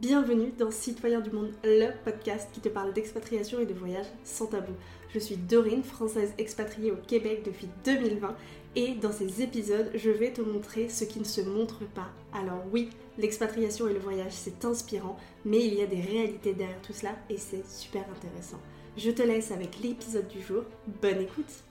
[0.00, 4.44] Bienvenue dans Citoyens du Monde, le podcast qui te parle d'expatriation et de voyage sans
[4.44, 4.74] tabou.
[5.14, 8.36] Je suis Dorine, française expatriée au Québec depuis 2020
[8.74, 12.10] et dans ces épisodes, je vais te montrer ce qui ne se montre pas.
[12.34, 16.82] Alors oui, l'expatriation et le voyage, c'est inspirant, mais il y a des réalités derrière
[16.82, 18.60] tout cela et c'est super intéressant.
[18.98, 20.64] Je te laisse avec l'épisode du jour.
[21.00, 21.64] Bonne écoute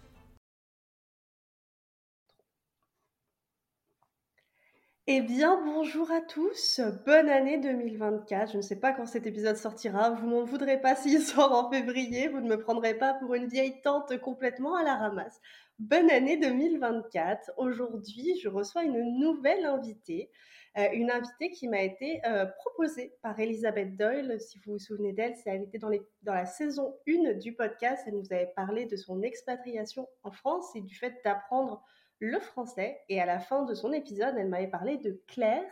[5.07, 8.53] Eh bien, bonjour à tous, bonne année 2024.
[8.53, 11.69] Je ne sais pas quand cet épisode sortira, vous m'en voudrez pas s'il sort en
[11.69, 15.39] février, vous ne me prendrez pas pour une vieille tante complètement à la ramasse.
[15.77, 17.51] Bonne année 2024.
[17.57, 20.31] Aujourd'hui, je reçois une nouvelle invitée,
[20.79, 24.41] euh, une invitée qui m'a été euh, proposée par Elisabeth Doyle.
[24.41, 25.91] Si vous vous souvenez d'elle, elle était dans,
[26.23, 28.03] dans la saison 1 du podcast.
[28.07, 31.83] Elle nous avait parlé de son expatriation en France et du fait d'apprendre
[32.19, 32.99] le français.
[33.09, 35.69] Et à la fin de son épisode, elle m'avait parlé de Claire,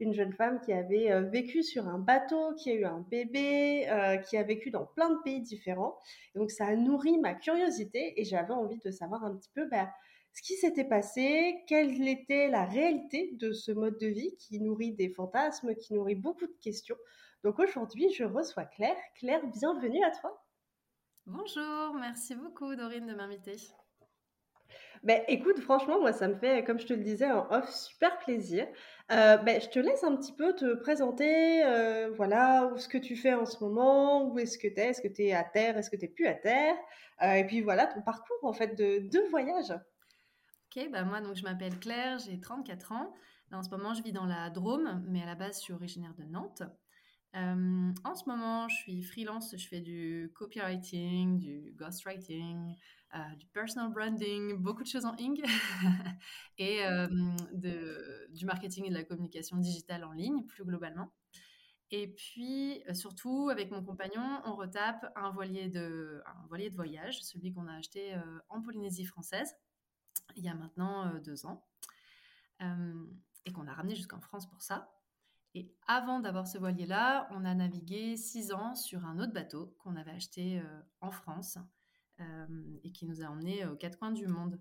[0.00, 3.88] une jeune femme qui avait euh, vécu sur un bateau, qui a eu un bébé,
[3.88, 5.98] euh, qui a vécu dans plein de pays différents.
[6.34, 9.88] donc ça a nourri ma curiosité et j'avais envie de savoir un petit peu bah,
[10.34, 14.92] ce qui s'était passé, quelle était la réalité de ce mode de vie qui nourrit
[14.92, 16.96] des fantasmes, qui nourrit beaucoup de questions.
[17.44, 18.96] Donc aujourd'hui, je reçois Claire.
[19.16, 20.42] Claire, bienvenue à toi.
[21.26, 23.56] Bonjour, merci beaucoup Dorine de m'inviter.
[25.02, 28.18] Ben, écoute, franchement, moi, ça me fait, comme je te le disais en off, super
[28.18, 28.68] plaisir.
[29.10, 33.16] Euh, ben, je te laisse un petit peu te présenter, euh, voilà, ce que tu
[33.16, 35.76] fais en ce moment, où est-ce que tu es, est-ce que tu es à terre,
[35.76, 36.76] est-ce que tu es plus à terre,
[37.22, 39.72] euh, et puis voilà, ton parcours, en fait, de, de voyage.
[40.74, 43.12] Ok, bah moi, donc, je m'appelle Claire, j'ai 34 ans.
[43.50, 46.14] En ce moment, je vis dans la Drôme, mais à la base, je suis originaire
[46.14, 46.62] de Nantes.
[47.34, 52.76] En ce moment, je suis freelance, je fais du copywriting, du ghostwriting,
[53.14, 55.42] euh, du personal branding, beaucoup de choses en ing
[56.58, 56.80] et
[58.30, 61.12] du marketing et de la communication digitale en ligne plus globalement.
[61.90, 66.74] Et puis, euh, surtout, avec mon compagnon, on retape un voilier de, un voilier de
[66.74, 69.54] voyage, celui qu'on a acheté euh, en Polynésie française
[70.36, 71.66] il y a maintenant deux ans,
[72.60, 74.90] et qu'on a ramené jusqu'en France pour ça.
[75.54, 79.96] Et avant d'avoir ce voilier-là, on a navigué six ans sur un autre bateau qu'on
[79.96, 80.62] avait acheté
[81.00, 81.58] en France
[82.20, 82.46] euh,
[82.84, 84.58] et qui nous a emmenés aux quatre coins du monde.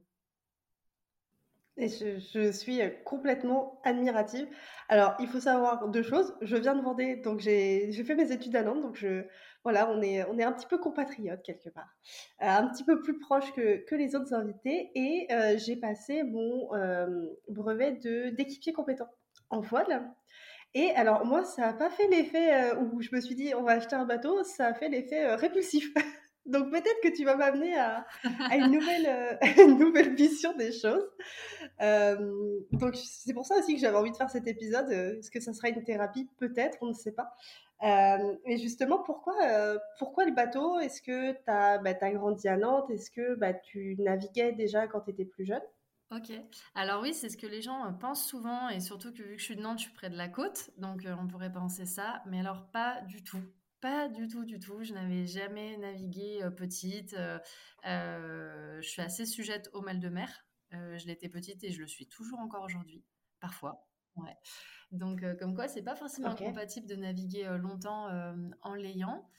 [1.78, 4.47] Et je, suis complètement admirative.
[4.88, 6.35] Alors, il faut savoir deux choses.
[6.41, 9.03] Je viens de Vendée, donc j'ai fait mes études à Nantes, donc
[9.63, 11.90] voilà, on est, un petit peu compatriotes quelque part,
[12.41, 14.91] euh, un petit peu plus proche que, les autres invités.
[14.96, 16.69] Et euh, j'ai passé mon
[17.47, 17.94] brevet
[18.31, 19.09] d'équipier compétent
[19.50, 20.13] en voile.
[20.74, 23.74] Et alors, moi, ça n'a pas fait l'effet où je me suis dit on va
[23.74, 25.94] acheter un bateau, ça a fait l'effet répulsif.
[26.46, 28.06] Donc peut-être que tu vas m'amener à,
[28.56, 31.08] une, nouvelle, euh, une nouvelle vision des choses.
[31.82, 34.90] Euh, donc c'est pour ça aussi que j'avais envie de faire cet épisode.
[34.92, 36.28] Euh, est-ce que ça sera une thérapie?
[36.38, 37.32] Peut-être, on ne sait pas.
[37.82, 39.36] mais justement, pourquoi,
[40.00, 40.80] pourquoi le bateau?
[40.80, 42.90] Est-ce que tu as, bah, grandi à Nantes?
[42.90, 45.62] Est-ce que bah, tu naviguais déjà quand tu étais plus jeune?
[46.11, 46.33] Ok.
[46.75, 49.45] Alors oui, c'est ce que les gens pensent souvent, et surtout que vu que je
[49.45, 52.39] suis de Nantes, je suis près de la côte, donc on pourrait penser ça, mais
[52.39, 53.41] alors pas du tout.
[53.79, 54.83] Pas du tout, du tout.
[54.83, 57.16] Je n'avais jamais navigué petite.
[57.83, 60.45] je suis assez sujette au mal de mer.
[60.72, 63.03] je l'étais petite et je le suis toujours encore aujourd'hui,
[63.39, 63.88] parfois.
[64.17, 64.35] Ouais.
[64.91, 68.09] Donc, comme quoi, c'est pas forcément compatible de naviguer longtemps
[68.61, 69.29] en l'ayant.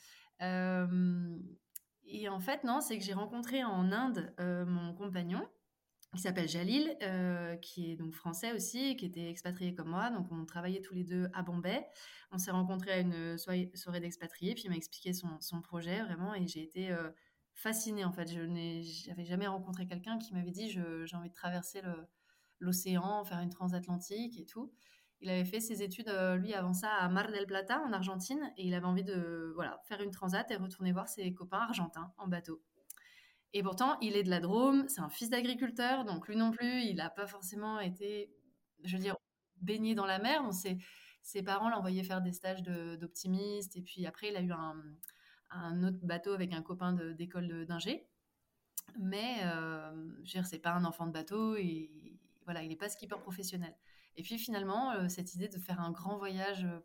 [0.40, 5.46] et en fait, non, c'est que j'ai rencontré en Inde mon compagnon
[6.16, 10.10] qui s'appelle Jalil, euh, qui est donc français aussi, qui était expatrié comme moi.
[10.10, 11.86] Donc, on travaillait tous les deux à Bombay.
[12.30, 16.46] On s'est rencontrés à une soirée, d'expatriés, puis il m'a expliqué son, projet vraiment, et
[16.46, 17.10] j'ai été euh,
[17.54, 18.30] fascinée en fait.
[18.30, 21.80] Je n'avais jamais rencontré quelqu'un qui m'avait dit j'ai envie de traverser
[22.60, 24.72] l'océan, faire une transatlantique et tout.
[25.22, 28.52] Il avait fait ses études, euh, lui, avant ça, à Mar del Plata, en Argentine,
[28.56, 32.12] et il avait envie de voilà, faire une transat et retourner voir ses copains argentins
[32.18, 32.60] en bateau.
[33.54, 36.82] Et pourtant, il est de la Drôme, c'est un fils d'agriculteur, donc lui non plus,
[36.82, 38.34] il n'a pas forcément été,
[38.82, 39.16] je veux dire,
[39.60, 40.52] baigné dans la mer.
[40.52, 40.78] Ses,
[41.22, 44.76] ses parents l'envoyaient faire des stages d'optimiste, et puis après, il a eu un,
[45.50, 48.08] un autre bateau avec un copain d'école d'ingé.
[48.98, 52.76] Mais, euh, je veux dire, c'est pas un enfant de bateau, et voilà, il n'est
[52.76, 53.74] pas skipper professionnel.
[54.16, 56.80] Et puis finalement, euh, cette idée de faire un grand voyage euh,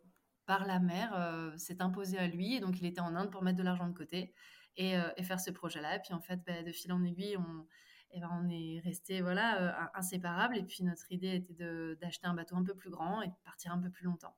[0.46, 3.42] par la mer euh, s'est imposée à lui, et donc il était en Inde pour
[3.42, 4.34] mettre de l'argent de côté.
[4.80, 5.96] Euh, et, faire ce projet-là.
[5.96, 7.66] Et puis en fait, bah, de fil en aiguille, on,
[8.12, 10.56] eh ben, est resté voilà, euh, inséparables.
[10.56, 11.54] Et puis notre idée était
[11.96, 14.36] d'acheter un bateau un peu plus grand et de partir un peu plus longtemps.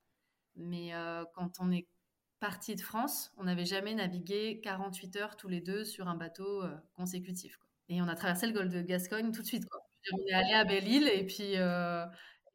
[0.56, 1.86] Mais euh, quand on est
[2.40, 6.62] parti de France, on n'avait jamais navigué 48 heures tous les deux sur un bateau
[6.94, 7.58] consécutif.
[7.90, 9.64] Et on a traversé le golfe de Gascogne tout de suite.
[10.12, 11.56] On est allé à Belle-Île et puis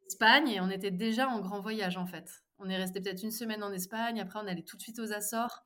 [0.08, 2.42] Espagne et on était déjà en grand voyage en fait.
[2.58, 4.20] On est resté peut-être une semaine en Espagne.
[4.20, 5.65] Après, on allait tout de suite aux Açores.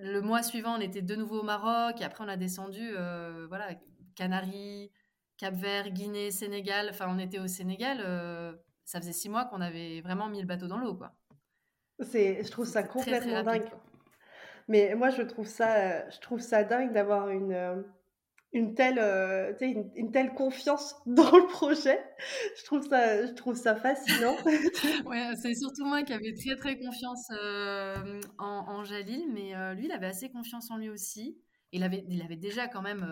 [0.00, 2.00] Le mois suivant, on était de nouveau au Maroc.
[2.00, 3.68] Et après, on a descendu, euh, voilà,
[4.14, 4.90] Canaries,
[5.36, 6.88] Cap-Vert, Guinée, Sénégal.
[6.90, 7.98] Enfin, on était au Sénégal.
[8.00, 8.52] euh,
[8.84, 11.14] ça faisait six mois qu'on avait vraiment mis le bateau dans l'eau, quoi.
[12.00, 13.70] C'est, je trouve ça C'était très, très complètement rapide, dingue.
[13.70, 13.80] quoi.
[14.68, 17.84] Mais moi, je trouve ça, euh, je trouve ça dingue d'avoir une,
[18.54, 21.98] une telle, euh, une, une telle confiance dans le projet.
[22.56, 24.36] Je trouve ça, je trouve ça fascinant.
[25.06, 29.74] Ouais, c'est surtout moi qui avais très très confiance euh, en, en Jalil, mais euh,
[29.74, 31.36] lui, il avait assez confiance en lui aussi.
[31.72, 33.04] Il avait, il avait déjà quand même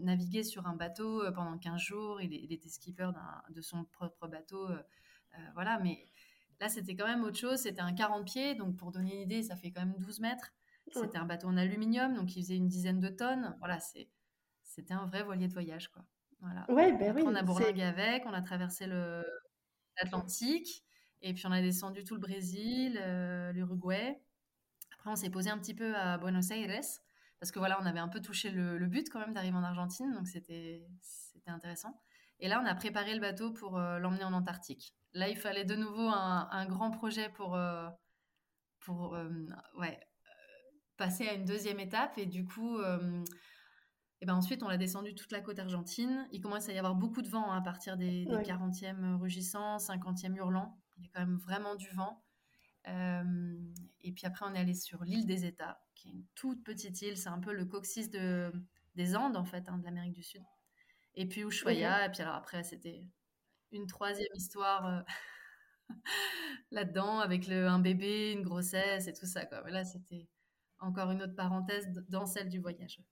[0.00, 3.10] navigué sur un bateau pendant 15 jours, il, il était skipper
[3.50, 4.68] de son propre bateau,
[5.36, 5.98] euh, voilà, mais
[6.60, 9.42] là c'était quand même autre chose, c'était un 40 pieds, donc pour donner une idée,
[9.42, 10.52] ça fait quand même 12 mètres.
[10.92, 14.08] C'était un bateau en aluminium, donc il faisait une dizaine de tonnes, voilà, c'est,
[14.76, 16.04] c'était un vrai voilier de voyage, quoi.
[16.40, 16.66] Voilà.
[16.68, 20.84] Ouais, ben après, oui, on a bourlingué avec, on a traversé l'Atlantique.
[21.22, 24.20] Et puis on a descendu tout le Brésil, euh, l'Uruguay.
[24.94, 26.82] Après, on s'est posé un petit peu à Buenos Aires.
[27.40, 29.64] Parce que voilà, on avait un peu touché le, le but quand même d'arriver en
[29.64, 30.12] Argentine.
[30.12, 32.00] Donc c'était c'était intéressant.
[32.38, 34.94] Et là, on a préparé le bateau pour euh, l'emmener en Antarctique.
[35.14, 37.88] Là, il fallait de nouveau un, un grand projet pour, euh,
[38.80, 39.18] pour
[39.78, 39.98] ouais,
[40.98, 42.18] passer à une deuxième étape.
[42.18, 42.78] Et du coup,
[44.20, 46.26] et ben ensuite, on a descendu toute la côte argentine.
[46.32, 48.42] Il commence à y avoir beaucoup de vent hein, à partir des, des ouais.
[48.42, 50.80] 40e rugissants, 50e hurlants.
[50.96, 52.24] Il y a quand même vraiment du vent.
[52.88, 53.54] Euh,
[54.00, 57.02] et puis après, on est allé sur l'île des États, qui est une toute petite
[57.02, 57.18] île.
[57.18, 58.50] C'est un peu le coccyx de,
[58.94, 60.42] des Andes, en fait, hein, de l'Amérique du Sud.
[61.14, 61.42] Et puis.
[61.42, 62.06] Ushuaia.
[62.06, 63.06] Et puis alors après, c'était
[63.72, 65.02] une troisième histoire euh,
[66.70, 69.44] là-dedans, avec le, un bébé, une grossesse et tout ça.
[69.44, 69.62] Quoi.
[69.64, 70.26] Mais là, c'était
[70.78, 73.02] encore une autre parenthèse dans celle du voyage.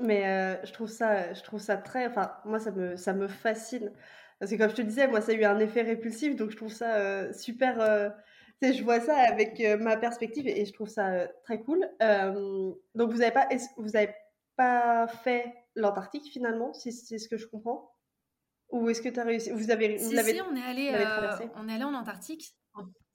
[0.00, 3.28] Mais euh, je trouve ça, je trouve ça très, enfin, moi, ça me, ça me
[3.28, 3.92] fascine.
[4.38, 6.56] Parce que comme je te disais, moi, ça a eu un effet répulsif, donc je
[6.56, 7.80] trouve ça euh, super.
[7.80, 8.10] euh,
[8.60, 11.88] tu sais, je vois ça avec euh, ma perspective et je trouve ça très cool.
[12.94, 14.14] Donc vous avez pas, est-ce- vous avez
[14.56, 17.92] pas fait l'Antarctique finalement, si c'est ce que je comprends?
[18.70, 19.50] Ou est-ce que tu as réussi?
[19.50, 20.90] Vous avez, vous Si, si, on est allé,
[21.56, 22.54] on est allé en Antarctique.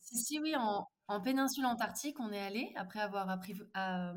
[0.02, 4.14] Si, si, oui, en, en péninsule antarctique, on est allé après avoir appris, à,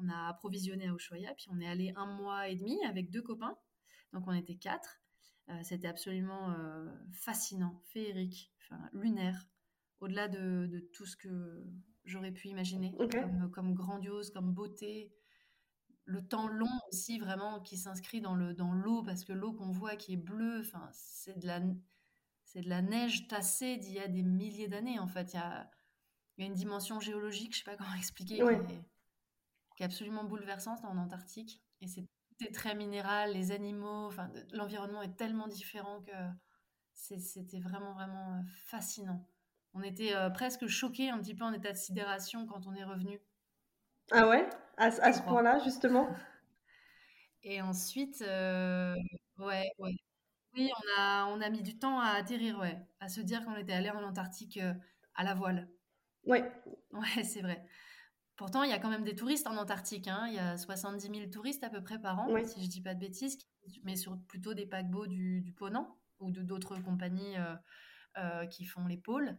[0.00, 3.22] on a approvisionné à Ushuaia, puis on est allé un mois et demi avec deux
[3.22, 3.56] copains.
[4.12, 5.00] Donc on était quatre.
[5.48, 9.46] Euh, c'était absolument euh, fascinant, féerique, enfin, lunaire,
[10.00, 11.64] au-delà de, de tout ce que
[12.04, 15.12] j'aurais pu imaginer comme, comme grandiose, comme beauté.
[16.04, 19.70] Le temps long aussi, vraiment, qui s'inscrit dans le, dans l'eau, parce que l'eau qu'on
[19.72, 21.60] voit qui est bleue, enfin, c'est de la,
[22.44, 25.32] c'est de la neige tassée d'il y a des milliers d'années, en fait.
[25.32, 25.68] Il y a,
[26.38, 28.54] il y a une dimension géologique, je sais pas comment expliquer, qui Ouais.
[28.54, 28.84] est,
[29.76, 31.62] qui est absolument bouleversante en Antarctique.
[31.80, 36.12] Et c'est tout est très minéral, les animaux, enfin, l'environnement est tellement différent que
[36.94, 39.26] c'était vraiment, vraiment euh, fascinant.
[39.74, 42.84] On était euh, presque choqués, un petit peu en état de sidération quand on est
[42.84, 43.20] revenu,
[44.10, 44.48] Ah ouais?
[44.78, 46.08] À, ce- à ce point-là, justement?
[47.42, 48.94] Et ensuite, euh,
[49.38, 49.92] ouais, ouais.
[50.54, 53.56] Oui, on a, on a mis du temps à atterrir, ouais, à se dire qu'on
[53.56, 54.74] était allé en Antarctique euh,
[55.14, 55.68] à la voile.
[56.24, 56.50] Ouais.
[56.92, 57.64] Ouais, c'est vrai.
[58.36, 60.26] Pourtant, il y a quand même des touristes en Antarctique, hein.
[60.28, 62.94] Il y a 70 000 touristes à peu près par an, si je dis pas
[62.94, 63.38] de bêtises,
[63.82, 67.56] mais sur plutôt des paquebots du, du Ponant ou d'autres compagnies euh,
[68.18, 69.38] euh, qui font les pôles.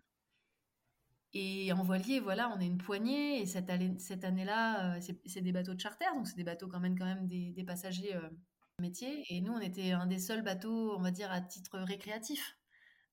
[1.33, 3.41] Et en voilier, voilà, on est une poignée.
[3.41, 6.67] Et cette, année- cette année-là, euh, c'est des bateaux de charter, donc c'est des bateaux
[6.67, 8.29] quand même, quand même des, des passagers euh,
[8.79, 9.23] métier.
[9.29, 12.57] Et nous, on était un des seuls bateaux, on va dire, à titre récréatif,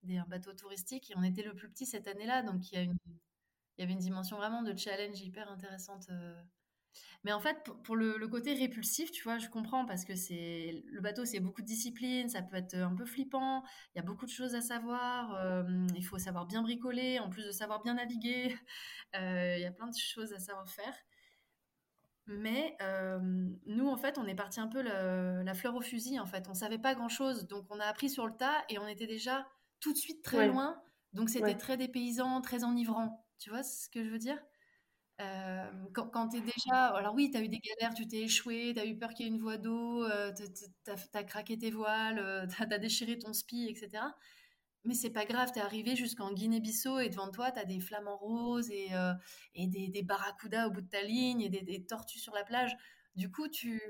[0.04, 1.10] des un bateau touristique.
[1.10, 2.96] Et on était le plus petit cette année-là, donc il y a une,
[3.76, 6.06] il y avait une dimension vraiment de challenge hyper intéressante.
[6.10, 6.34] euh.
[7.24, 10.84] Mais en fait, pour, le, le côté répulsif, tu vois, je comprends parce que c'est
[10.86, 13.64] le bateau, c'est beaucoup de discipline, ça peut être un peu flippant.
[13.94, 15.34] Il y a beaucoup de choses à savoir.
[15.34, 15.64] euh,
[15.96, 18.56] il faut savoir bien bricoler, en plus de savoir bien naviguer.
[19.16, 20.92] Euh, il y a plein de choses à savoir faire.
[22.26, 23.18] Mais euh,
[23.66, 26.48] nous, en fait, on est parti un peu le- la fleur au fusil, en fait.
[26.48, 29.46] On savait pas grand-chose, donc on a appris sur le tas et on était déjà
[29.80, 30.46] tout de suite très Ouais.
[30.48, 30.80] loin.
[31.12, 31.56] Donc c'était Ouais.
[31.56, 33.23] très dépaysant, très enivrant.
[33.38, 34.38] Tu vois ce que je veux dire?
[35.20, 36.86] Euh, quand, quand tu es déjà...
[36.88, 39.26] Alors oui, tu as eu des galères, tu t'es échoué, tu as eu peur qu'il
[39.26, 43.68] y ait une voie d'eau, tu as, craqué tes voiles, tu as, déchiré ton spi,
[43.68, 44.04] etc.
[44.84, 48.70] Mais c'est pas grave, t'es arrivé jusqu'en Guinée-Bissau et devant toi, t'as des flamants roses
[48.70, 49.14] et, euh,
[49.54, 52.44] et des, des barracudas au bout de ta ligne et des, des tortues sur la
[52.44, 52.76] plage.
[53.16, 53.80] Du coup, tu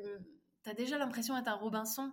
[0.66, 2.12] as déjà l'impression d'être un Robinson.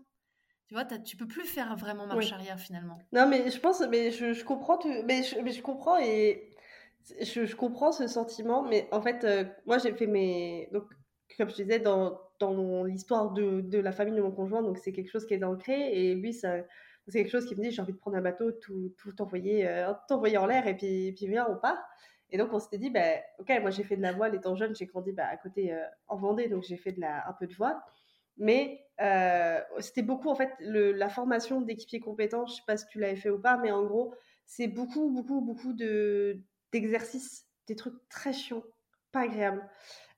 [0.68, 2.34] Tu vois, tu peux plus faire vraiment marche Oui.
[2.34, 2.98] arrière finalement.
[3.12, 6.51] Non, mais je pense, mais je, je comprends, tout- mais, je, mais je comprends et
[7.22, 10.70] je, je comprends ce sentiment, mais en fait, euh, moi j'ai fait mes.
[10.72, 10.86] Donc,
[11.38, 14.92] comme je disais, dans, dans l'histoire de, de la famille de mon conjoint, donc c'est
[14.92, 16.58] quelque chose qui est ancré et lui, ça,
[17.08, 19.68] C'est quelque chose qui me dit j'ai envie de prendre un bateau, tout, tout envoyer,
[19.68, 21.78] euh, en l'air et puis, puis viens, on part.
[22.30, 23.02] Et donc on s'était dit, bah,
[23.40, 25.84] ok, moi j'ai fait de la voile étant jeune, j'ai grandi bah, à côté euh,
[26.08, 27.78] en Vendée, donc j'ai fait de la, un peu de voile.
[28.38, 32.86] Mais euh, c'était beaucoup en fait le, la formation d'équipier compétent, je sais pas si
[32.88, 34.14] tu l'avais fait ou pas, mais en gros
[34.46, 36.42] c'est beaucoup, beaucoup, beaucoup de,
[36.72, 38.64] d'exercices, des trucs très chiants,
[39.12, 39.68] pas agréables,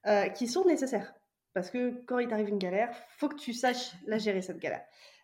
[0.07, 1.13] euh, qui sont nécessaires.
[1.53, 4.83] Parce que quand il t'arrive une galère, faut que tu saches la gérer cette galère.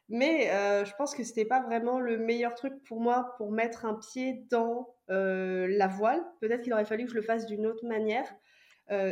[0.10, 3.86] Mais euh, je pense que c'était pas vraiment le meilleur truc pour moi pour mettre
[3.86, 6.24] un pied dans euh, la voile.
[6.40, 8.28] Peut-être qu'il aurait fallu que je le fasse d'une autre manière,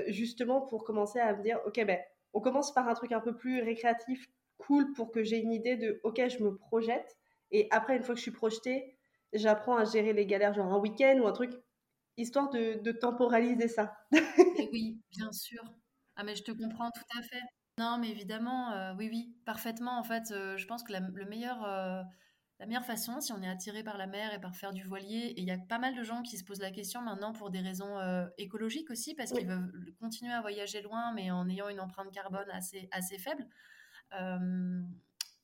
[0.07, 1.99] justement pour commencer à me dire, ok, ben,
[2.33, 5.75] on commence par un truc un peu plus récréatif, cool, pour que j'ai une idée
[5.75, 7.15] de, ok, je me projette.
[7.51, 8.97] Et après, une fois que je suis projetée,
[9.33, 11.51] j'apprends à gérer les galères, genre un week-end ou un truc,
[12.17, 13.97] histoire de, de temporaliser ça.
[14.11, 15.63] Et oui, bien sûr.
[16.15, 17.43] Ah, mais je te comprends tout à fait.
[17.79, 19.99] Non, mais évidemment, euh, oui, oui, parfaitement.
[19.99, 22.01] En fait, euh, je pense que la, le meilleur, euh,
[22.59, 25.27] la meilleure façon, si on est attiré par la mer et par faire du voilier,
[25.27, 27.51] et il y a pas mal de gens qui se posent la question maintenant pour
[27.51, 27.99] des raisons
[28.39, 29.39] écologiques aussi, parce Oui.
[29.39, 33.45] qu'ils veulent continuer à voyager loin, mais en ayant une empreinte carbone assez, assez faible.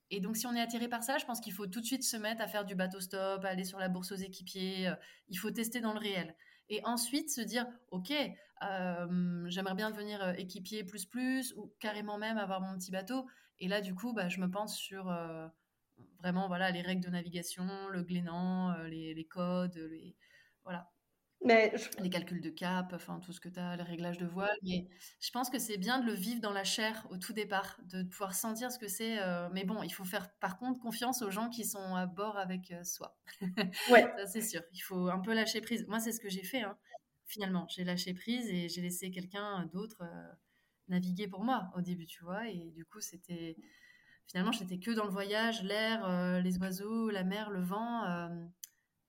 [0.09, 2.03] Et donc, si on est attiré par ça, je pense qu'il faut tout de suite
[2.03, 4.91] se mettre à faire du bateau stop, à aller sur la bourse aux équipiers.
[5.27, 6.35] il faut tester dans le réel.
[6.69, 8.11] Et ensuite se dire, OK,
[9.47, 13.27] j'aimerais bien devenir équipier plus plus ou carrément même avoir mon petit bateau.
[13.59, 15.11] Et là, du coup, bah, je me pense sur
[16.19, 20.15] vraiment voilà, les règles de navigation, le glénant, les, les codes, les,
[20.63, 20.92] voilà,
[21.45, 24.25] Mais je- les calculs de cap, enfin tout ce que tu as, les réglages de
[24.25, 24.55] voile.
[24.63, 24.87] Mais
[25.19, 28.03] je pense que c'est bien de le vivre dans la chair au tout départ, de
[28.03, 29.19] pouvoir sentir ce que c'est.
[29.21, 32.37] euh, mais bon, il faut faire par contre confiance aux gens qui sont à bord
[32.37, 33.17] avec euh, soi.
[33.85, 34.61] ouais, Ça, c'est sûr.
[34.73, 35.85] Il faut un peu lâcher prise.
[35.87, 36.77] Moi, c'est ce que j'ai fait, hein.
[37.25, 40.31] Finalement, j'ai lâché prise et j'ai laissé quelqu'un d'autre euh,
[40.89, 42.47] naviguer pour moi au début, tu vois.
[42.49, 43.57] Et du coup, c'était
[44.27, 48.05] finalement, j'étais que dans le voyage, l'air, les oiseaux, la mer, le vent.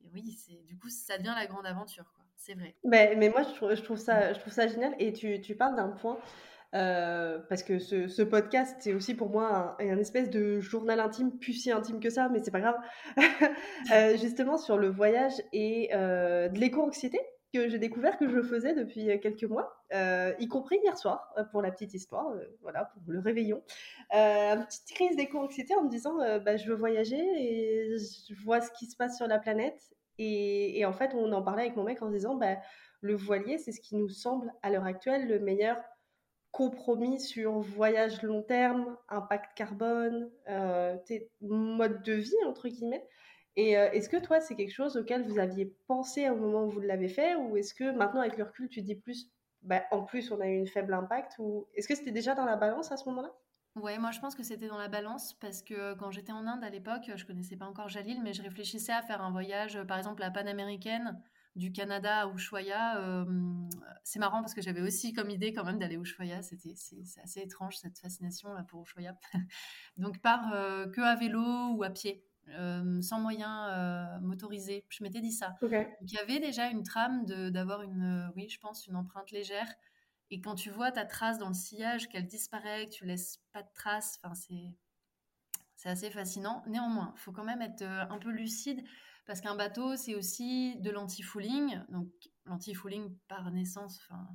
[0.03, 2.24] et oui, c'est du coup, ça devient la grande aventure, quoi.
[2.37, 2.75] C'est vrai.
[2.85, 4.95] mais, mais moi je trouve, ça, je trouve ça génial.
[4.99, 6.19] Et tu, tu parles d'un point,
[6.75, 11.39] euh, parce que ce, ce podcast, c'est aussi pour moi un, espèce de journal intime,
[11.39, 12.77] plus si intime que ça, mais c'est pas grave.
[13.93, 17.21] Euh, justement sur le voyage et euh, de l'éco-anxiété
[17.53, 19.77] que j'ai découvert que je faisais depuis quelques mois,
[20.39, 23.63] y compris hier soir, pour la petite histoire, voilà, pour le réveillon.
[24.11, 28.71] Une petite crise d'éco-anxiété en me disant, bah, je veux voyager et je vois ce
[28.73, 29.95] qui se passe sur la planète.
[30.19, 32.57] Et, en fait, on en parlait avec mon mec en se disant, bah,
[33.01, 35.77] le voilier, c'est ce qui nous semble à l'heure actuelle le meilleur
[36.53, 40.97] compromis sur voyage long terme, impact carbone, euh,
[41.41, 43.07] mode de vie, entre guillemets.
[43.57, 46.71] Et euh, est-ce que toi, c'est quelque chose auquel vous aviez pensé au moment où
[46.71, 49.31] vous l'avez fait, ou est-ce que maintenant, avec le recul, tu dis plus,
[49.63, 52.45] bah, en plus, on a eu une faible impact, ou est-ce que c'était déjà dans
[52.45, 53.33] la balance à ce moment-là?
[53.77, 56.63] Ouais, moi je pense que c'était dans la balance parce que quand j'étais en Inde
[56.63, 59.85] à l'époque, je connaissais pas encore Jalil, mais je réfléchissais à faire un voyage, euh,
[59.85, 61.21] par exemple la panaméricaine
[61.57, 62.99] du Canada à Ushuaia.
[62.99, 63.25] euh,
[64.05, 66.43] c'est marrant parce que j'avais aussi comme idée quand même d'aller à Ushuaia.
[66.43, 69.17] C'était, c'est, assez étrange cette fascination là pour Ushuaia.
[69.97, 74.85] Donc par euh, que à vélo ou à pied, euh, sans moyen euh, motorisé.
[74.89, 75.55] Je m'étais dit ça.
[76.01, 78.97] Donc il y avait déjà une trame de, d'avoir une, euh, oui, je pense, une
[78.97, 79.67] empreinte légère.
[80.35, 83.63] Et quand tu vois ta trace dans le sillage, qu'elle disparaît, que tu laisses pas
[83.63, 84.75] de traces, enfin c'est
[85.77, 86.65] c'est assez fascinant.
[86.67, 88.83] Néanmoins, il faut quand même être euh, un peu lucide
[89.27, 91.79] parce qu'un bateau, c'est aussi de l'anti-fouling.
[91.89, 92.09] Donc
[92.47, 94.27] l'anti-fouling par naissance, enfin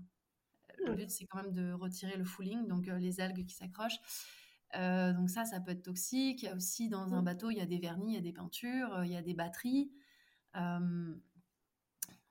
[0.86, 4.00] le but c'est quand même de retirer le fouling, donc euh, les algues qui s'accrochent.
[4.76, 6.44] Euh, donc ça, ça peut être toxique.
[6.44, 8.22] Il y a aussi dans un bateau, il y a des vernis, il y a
[8.22, 9.92] des peintures, il y a des batteries.
[10.56, 11.14] Euh,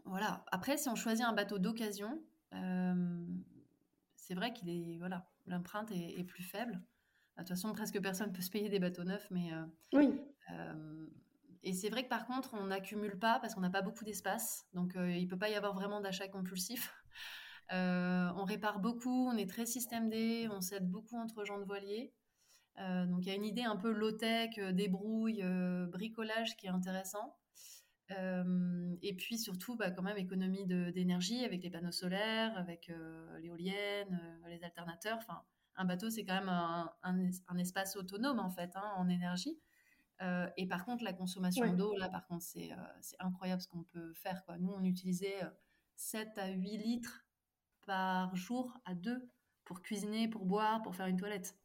[0.07, 0.43] voilà.
[0.53, 2.19] Après, si on choisit un bateau d'occasion,
[4.29, 6.75] c'est vrai qu'il est voilà, l'empreinte est, est plus faible.
[6.75, 10.21] De toute façon, presque personne peut se payer des bateaux neufs, mais euh, Oui.
[10.51, 11.07] euh,
[11.63, 14.67] et c'est vrai que par contre, on n'accumule pas parce qu'on n'a pas beaucoup d'espace,
[14.75, 16.95] donc euh, il peut pas y avoir vraiment d'achat compulsif.
[17.71, 21.65] Euh, on répare beaucoup, on est très système D, on s'aide beaucoup entre gens de
[21.67, 22.15] voilier.
[22.79, 25.45] Donc il y a une idée un peu low-tech, débrouille,
[25.93, 27.37] bricolage qui est intéressant.
[28.13, 33.39] Euh, et puis surtout, bah, quand même, économie d'énergie avec les panneaux solaires, avec euh,
[33.41, 35.19] l'éolienne, euh, les alternateurs.
[35.19, 35.43] Enfin,
[35.77, 39.09] un bateau, c'est quand même un, un es- un espace autonome en fait, hein, en
[39.09, 39.59] énergie.
[40.57, 41.77] Et par contre, la consommation Ouais.
[41.77, 42.71] d'eau, là, par contre, c'est
[43.21, 44.45] incroyable ce qu'on peut faire.
[44.45, 44.59] Quoi.
[44.59, 45.51] Nous, on utilisait euh,
[45.95, 47.25] 7 à 8 litres
[47.87, 49.31] par jour à deux
[49.65, 51.57] pour cuisiner, pour boire, pour faire une toilette.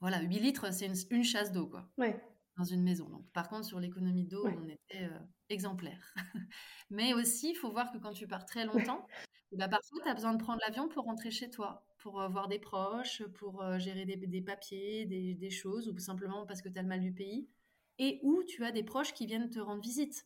[0.00, 2.20] Voilà, 8 litres, c'est une, une chasse d'eau, quoi Ouais.
[2.56, 3.08] Dans une maison.
[3.08, 4.56] Donc, par contre, sur l'économie d'eau, Ouais.
[4.58, 5.18] on était euh,
[5.48, 6.14] exemplaire.
[6.90, 9.06] Mais aussi, il faut voir que quand tu pars très longtemps,
[9.52, 12.28] eh ben, parfois, tu as besoin de prendre l'avion pour rentrer chez toi, pour euh,
[12.28, 16.62] voir des proches, pour euh, gérer des, des papiers, des, des choses, ou simplement parce
[16.62, 17.48] que tu as le mal du pays.
[17.98, 20.24] et où tu as des proches qui viennent te rendre visite.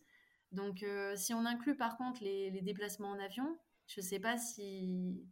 [0.52, 4.38] Donc, euh, si on inclut par contre les, déplacements en avion, je ne sais pas
[4.38, 5.22] si.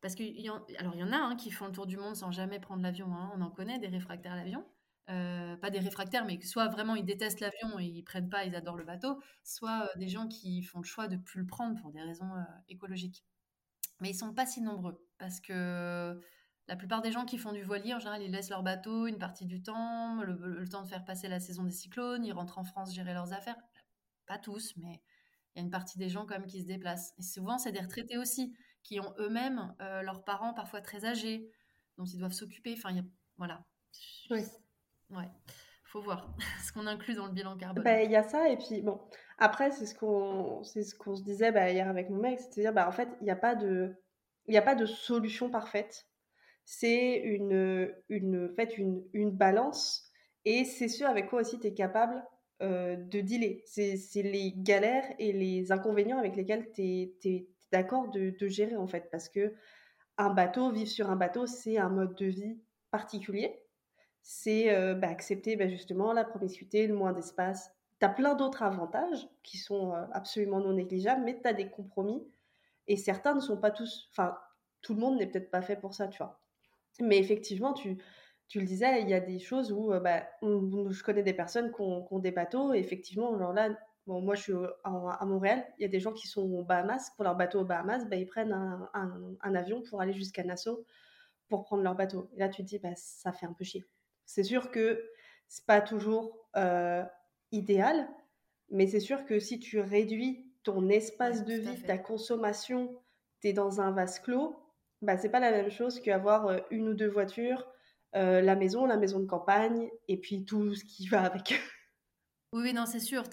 [0.00, 0.64] Parce qu'il y, en...
[0.78, 2.82] Alors, il y en a hein, qui font le tour du monde sans jamais prendre
[2.82, 3.12] l'avion.
[3.14, 3.32] Hein.
[3.36, 4.64] On en connaît des réfractaires à l'avion.
[5.10, 8.54] Euh, pas des réfractaires, mais soit vraiment ils détestent l'avion et ils prennent pas, ils
[8.54, 11.80] adorent le bateau, soit euh, des gens qui font le choix de plus le prendre
[11.80, 12.30] pour des raisons
[12.68, 13.24] écologiques.
[14.00, 16.20] Mais ils sont pas si nombreux parce que
[16.68, 19.18] la plupart des gens qui font du voilier, en général, ils laissent leur bateau une
[19.18, 22.64] partie du temps, le, temps de faire passer la saison des cyclones, ils rentrent en
[22.64, 23.56] France gérer leurs affaires.
[24.26, 25.00] Pas tous, mais
[25.54, 27.14] il y a une partie des gens quand même qui se déplacent.
[27.16, 31.50] Et souvent, c'est des retraités aussi, qui ont eux-mêmes euh, leurs parents parfois très âgés,
[31.96, 32.74] dont ils doivent s'occuper.
[32.76, 32.94] Enfin,
[33.38, 33.64] voilà.
[34.30, 34.42] Oui.
[35.10, 35.28] Ouais.
[35.84, 36.34] Faut voir
[36.66, 37.84] ce qu'on inclut dans le bilan carbone.
[37.84, 39.00] Bah, il y a ça, et puis bon,
[39.38, 42.88] après, c'est ce qu'on ce qu'on se disait bah, hier avec mon mec, c'est-à-dire, bah,
[42.88, 43.94] en fait, il n'y a, pas de,
[44.52, 46.08] a pas de solution parfaite
[46.70, 50.12] c'est une, une, fait, une, une balance
[50.44, 52.22] et c'est ce avec quoi aussi tu es capable
[52.60, 53.62] euh, de dealer.
[53.64, 58.86] C'est les galères et les inconvénients avec lesquels tu es, d'accord de, de, gérer en
[58.86, 59.08] fait.
[59.10, 59.54] Parce que
[60.18, 62.60] un bateau, vivre sur un bateau, c'est un mode de vie
[62.90, 63.62] particulier.
[64.30, 67.74] C'est euh, bah, accepter bah, justement la promiscuité, le moins d'espace.
[67.98, 71.70] Tu as plein d'autres avantages qui sont euh, absolument non négligeables, mais tu as des
[71.70, 72.22] compromis.
[72.88, 74.06] Et certains ne sont pas tous.
[74.10, 74.36] Enfin,
[74.82, 76.42] tout le monde n'est peut-être pas fait pour ça, tu vois.
[77.00, 77.96] Mais effectivement, tu,
[78.48, 81.72] tu le disais, il y a des choses où euh, bah, je connais des personnes
[81.72, 82.74] qui ont, des bateaux.
[82.74, 83.70] Et effectivement, alors là,
[84.06, 84.52] moi je suis
[84.84, 87.12] à Montréal, il y a des gens qui sont aux Bahamas.
[87.16, 88.90] Pour leur bateau aux Bahamas, bah, ils prennent un,
[89.40, 90.84] un, avion pour aller jusqu'à Nassau
[91.48, 92.28] pour prendre leur bateau.
[92.36, 93.86] Et là, tu te dis, bah, ça fait un peu chier.
[94.28, 95.02] C'est sûr que
[95.48, 97.02] c'est pas toujours euh,
[97.50, 98.06] idéal,
[98.70, 102.94] mais c'est sûr que si tu réduis ton espace de vie, ta consommation,
[103.40, 104.62] tu es dans un vase clos,
[105.00, 107.66] bah, c'est pas la même chose qu'avoir euh, une ou deux voitures,
[108.16, 111.58] euh, la maison, la maison de campagne, et puis tout ce qui va avec.
[112.52, 113.24] Oui, non, c'est sûr.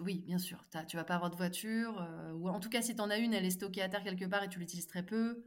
[0.00, 0.64] oui, bien sûr.
[0.86, 3.18] tu vas pas avoir de voiture, euh, ou en tout cas, si tu en as
[3.18, 5.44] une, elle est stockée à terre quelque part et tu l'utilises très peu,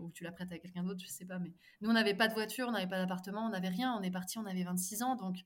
[0.00, 1.38] ou tu la prêtes à quelqu'un d'autre, je sais pas.
[1.38, 3.94] Mais nous, on n'avait pas de voiture, on n'avait pas d'appartement, on n'avait rien.
[3.98, 5.36] On est parti, on avait 26 ans, donc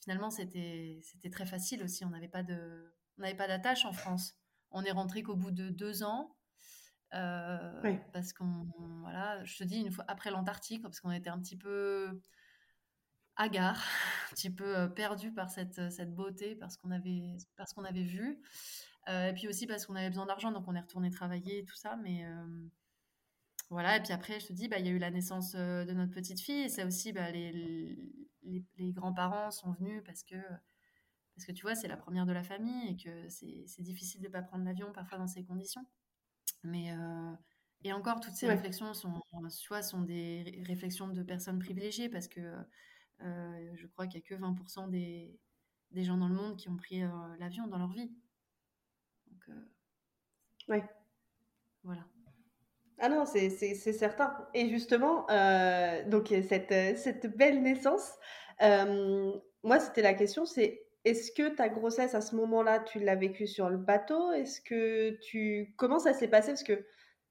[0.00, 1.00] finalement, c'était
[1.32, 2.04] très facile aussi.
[2.04, 4.36] On n'avait pas de, on pas d'attache en France.
[4.70, 6.36] On est rentré qu'au bout de deux ans.
[7.14, 8.66] Euh, parce qu'on,
[9.02, 12.20] voilà, je te dis, une fois après l'Antarctique, parce qu'on était un petit peu
[13.36, 13.76] hagard,
[14.30, 18.02] un petit peu euh, perdu par cette, cette beauté, parce qu'on avait, parce qu'on avait
[18.02, 18.40] vu.
[19.08, 21.64] Euh, et puis aussi parce qu'on avait besoin d'argent, donc on est retourné travailler et
[21.64, 21.96] tout ça.
[21.96, 22.24] Mais
[23.70, 25.92] voilà, et puis après, je te dis, bah, il y a eu la naissance de
[25.92, 27.52] notre petite fille, et ça aussi, bah, les,
[28.44, 30.36] les, les grands-parents sont venus parce que,
[31.34, 34.28] parce que tu vois, c'est la première de la famille et que c'est difficile de
[34.28, 35.84] ne pas prendre l'avion parfois dans ces conditions.
[36.62, 37.32] Mais euh,
[37.82, 42.40] et encore, toutes ces réflexions sont, soit sont des réflexions de personnes privilégiées parce que
[43.20, 45.38] euh, je crois qu'il n'y a que 20% des,
[45.90, 48.10] des, gens dans le monde qui ont pris euh, l'avion dans leur vie.
[49.26, 49.56] Donc,
[50.68, 50.84] ouais.
[51.82, 52.06] Voilà.
[53.04, 54.34] Ah non, c'est certain.
[54.54, 55.26] Et justement,
[56.06, 58.12] donc cette, cette belle naissance,
[58.60, 63.46] moi, c'était la question, c'est est-ce que ta grossesse à ce moment-là, tu l'as vécue
[63.46, 64.32] sur le bateau?
[64.32, 66.52] Est-ce que tu comment ça s'est passé?
[66.52, 66.86] Parce que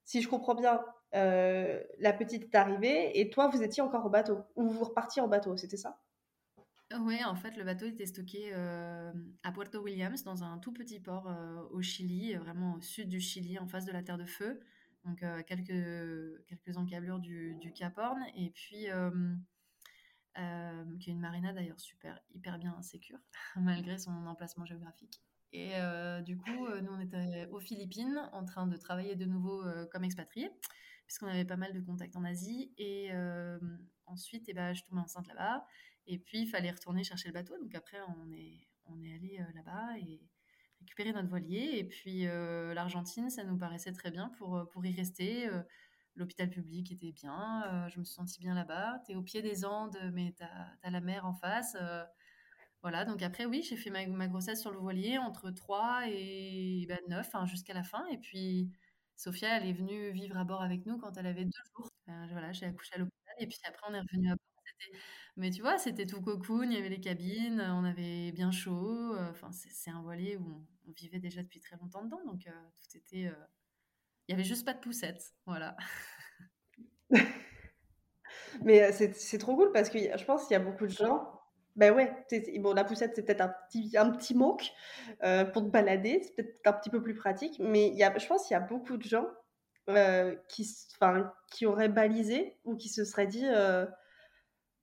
[0.06, 0.80] si je comprends bien,
[1.16, 5.24] euh, la petite est arrivée et toi, vous étiez encore au bateau ou vous repartiez
[5.24, 5.98] en bateau, c'était ça?
[7.00, 11.00] Oui, en fait, le bateau était stocké euh, à Puerto Williams, dans un tout petit
[11.00, 14.26] port euh, au Chili, vraiment au sud du Chili, en face de la Terre de
[14.26, 14.60] Feu,
[15.06, 18.88] donc quelques quelques encablures du, du Cap Horn, et puis
[20.40, 23.20] euh, qui est une marina d'ailleurs super, hyper bien sécure,
[23.56, 25.22] malgré son emplacement géographique.
[25.52, 29.26] Et euh, du coup, euh, nous, on était aux Philippines en train de travailler de
[29.26, 30.50] nouveau comme expatriés,
[31.06, 32.74] puisqu'on avait pas mal de contacts en Asie.
[32.80, 33.12] Et
[34.08, 35.68] ensuite, eh ben, je tombais enceinte là-bas.
[36.08, 37.56] Et puis, il fallait retourner chercher le bateau.
[37.60, 40.20] Donc après, on est, on est allé là-bas et
[40.84, 41.72] récupérer notre voilier.
[41.78, 45.50] Et puis, l'Argentine, ça nous paraissait très bien pour, pour y rester
[46.16, 49.02] l'hôpital public était bien, euh, je me suis sentie bien là-bas.
[49.06, 51.76] Tu es au pied des Andes, mais tu as, la mer en face.
[51.80, 52.04] Euh,
[52.82, 57.30] voilà, donc après, oui, j'ai fait ma, grossesse sur le voilier entre 3 et 9,
[57.34, 58.06] ben, jusqu'à la fin.
[58.08, 58.72] Et puis,
[59.16, 61.90] Sophia, elle est venue vivre à bord avec nous quand elle avait deux jours.
[62.08, 64.40] voilà, j'ai accouché à l'hôpital et puis après, on est revenu à bord.
[65.38, 69.16] Mais tu vois, c'était tout cocoon, il y avait les cabines, on avait bien chaud.
[69.16, 72.98] Euh, enfin, c'est un voilier où on, vivait déjà depuis très longtemps dedans, donc tout
[72.98, 73.32] était
[74.28, 75.34] il n'y avait juste pas de poussette.
[75.46, 75.76] Voilà.
[78.64, 81.40] Mais c'est trop cool parce que je pense qu'il y a beaucoup de gens.
[81.76, 82.14] Ben ouais,
[82.60, 84.72] bon, la poussette, c'est peut-être un petit, un petit manque
[85.54, 88.48] pour te balader, c'est peut-être un petit peu plus pratique, mais y a, je pense
[88.48, 89.28] qu'il y a beaucoup de gens
[90.50, 90.70] qui,
[91.52, 93.48] qui auraient balisé ou qui se seraient dit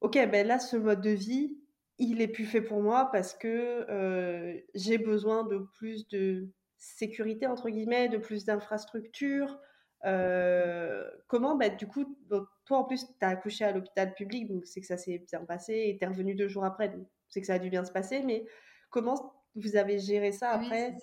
[0.00, 1.59] Ok, ben là, ce mode de vie,
[2.00, 7.68] il est plus fait pour moi parce que j'ai besoin de plus de sécurité entre
[7.68, 9.58] guillemets, de plus d'infrastructures.
[10.02, 12.16] comment, bah, du coup,
[12.64, 15.44] toi en plus, tu as accouché à l'hôpital public, donc c'est que ça s'est bien
[15.44, 17.84] passé, et tu es revenu deux jours après, donc c'est que ça a dû bien
[17.84, 18.46] se passer, mais
[18.88, 20.96] comment vous avez géré ça après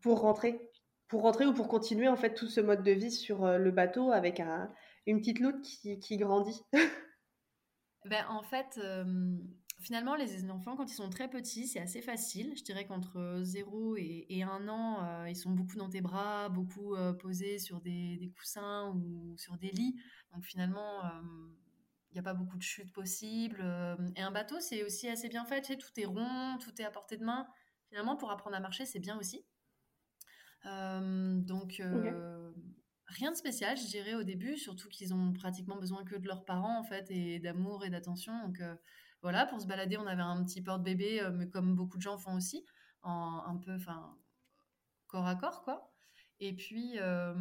[0.00, 0.70] pour rentrer?
[1.08, 4.10] Pour rentrer ou pour continuer en fait tout ce mode de vie sur le bateau
[4.10, 4.72] avec un,
[5.06, 6.62] une petite loutre qui, qui grandit?
[8.04, 8.78] Ben, En fait,
[9.86, 12.54] finalement, les enfants, quand ils sont très petits, c'est assez facile.
[12.56, 16.94] Je dirais qu'entre 0 et, et 1 an, ils sont beaucoup dans tes bras, beaucoup
[17.20, 19.96] posés sur des, des, coussins ou sur des lits.
[20.34, 21.02] Donc finalement,
[22.10, 23.64] il n'y a pas beaucoup de chutes possibles.
[24.16, 25.60] et un bateau, c'est aussi assez bien fait.
[25.62, 27.46] Tu sais, tout est rond, tout est à portée de main.
[27.88, 29.46] Finalement, pour apprendre à marcher, c'est bien aussi.
[30.64, 31.80] donc,
[33.06, 36.44] rien de spécial, je dirais, au début, surtout qu'ils ont pratiquement besoin que de leurs
[36.44, 38.32] parents, en fait, et d'amour et d'attention.
[38.44, 38.74] Donc, euh,
[39.22, 42.18] voilà, pour se balader, on avait un petit porte-bébé, euh, mais comme beaucoup de gens
[42.18, 42.64] font aussi,
[43.02, 44.16] en, un peu, enfin,
[45.06, 45.92] corps à corps, quoi.
[46.38, 47.34] Et puis, euh,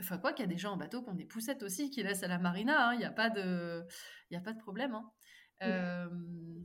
[0.00, 2.02] enfin, quoi qu'il y a des gens en bateau qui ont des poussettes aussi, qui
[2.02, 2.94] laissent à la marina, hein.
[2.94, 3.84] il n'y a, pas de,
[4.32, 4.94] a pas de problème.
[4.94, 5.10] Hein.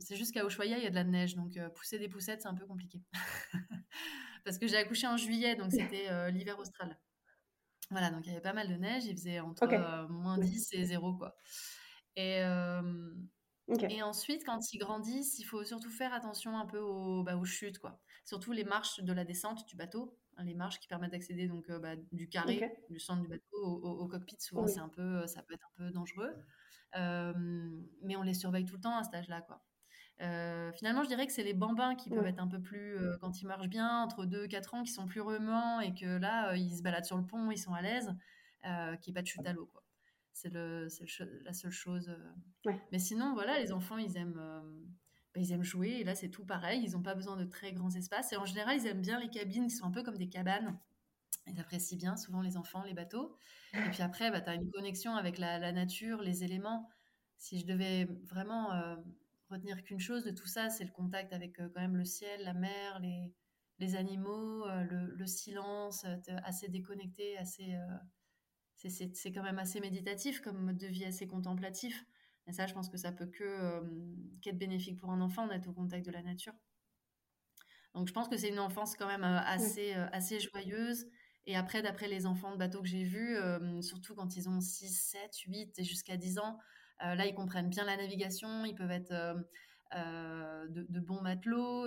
[0.00, 2.48] c'est juste qu'à Ushuaia, il y a de la neige, donc pousser des poussettes, c'est
[2.48, 3.02] un peu compliqué.
[4.44, 6.96] Parce que j'ai accouché en juillet, donc c'était l'hiver austral.
[7.90, 10.74] Voilà, donc il y avait pas mal de neige, il faisait entre euh, moins 10
[10.74, 11.34] et 0, quoi.
[12.16, 12.42] Et,
[13.68, 17.44] et ensuite, quand ils grandissent, il faut surtout faire attention un peu aux, bah, aux
[17.44, 18.00] chutes, quoi.
[18.24, 21.70] Surtout les marches de la descente du bateau, hein, les marches qui permettent d'accéder donc
[21.70, 24.36] bah, du carré, du centre du bateau au, cockpit.
[24.38, 26.34] Souvent, c'est un peu, ça peut être un peu dangereux,
[26.94, 29.62] mais on les surveille tout le temps à cet âge-là, quoi.
[30.20, 33.16] Euh, finalement, je dirais que c'est les bambins qui peuvent être un peu plus, euh,
[33.20, 36.18] quand ils marchent bien, entre 2 et 4 ans, qui sont plus remuants et que
[36.18, 38.12] là, euh, ils se baladent sur le pont, ils sont à l'aise,
[38.62, 39.66] qu'il n'y ait pas de chute à l'eau.
[39.66, 39.82] Quoi.
[40.40, 40.88] C'est, le,
[41.44, 42.16] la seule chose.
[42.92, 44.40] Mais sinon, voilà, les enfants, ils aiment,
[45.34, 45.90] bah, ils aiment jouer.
[46.00, 46.82] Et là, c'est tout pareil.
[46.84, 48.32] Ils n'ont pas besoin de très grands espaces.
[48.32, 50.78] Et en général, ils aiment bien les cabines qui sont un peu comme des cabanes.
[51.48, 53.36] Ils apprécient bien, souvent, les enfants, les bateaux.
[53.72, 56.88] Et puis après, bah, tu as une connexion avec la, la, nature, les éléments.
[57.36, 58.70] Si je devais vraiment
[59.50, 62.42] retenir qu'une chose de tout ça, c'est le contact avec euh, quand même le ciel,
[62.44, 63.32] la mer, les,
[63.78, 67.76] les animaux, euh, le, silence, euh, assez déconnecté, assez,
[68.78, 72.04] c'est quand même assez méditatif comme mode de vie, assez contemplatif.
[72.46, 73.82] Et ça, je pense que ça peut que
[74.40, 76.54] qu'être bénéfique pour un enfant d'être au contact de la nature.
[77.94, 81.06] Donc, je pense que c'est une enfance quand même assez, assez joyeuse.
[81.46, 83.36] Et après, d'après les enfants de bateau que j'ai vus,
[83.82, 86.58] surtout quand ils ont 6, 7, 8 et jusqu'à 10 ans,
[87.04, 89.34] euh, là, ils comprennent bien la navigation, ils peuvent être euh,
[89.94, 91.86] euh, de, bons matelots,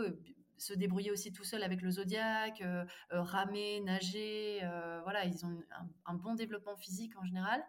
[0.62, 2.64] se débrouiller aussi tout seul avec le zodiaque,
[3.10, 4.60] ramer, nager.
[5.04, 5.60] voilà, ils ont
[6.06, 7.64] un, bon développement physique en général.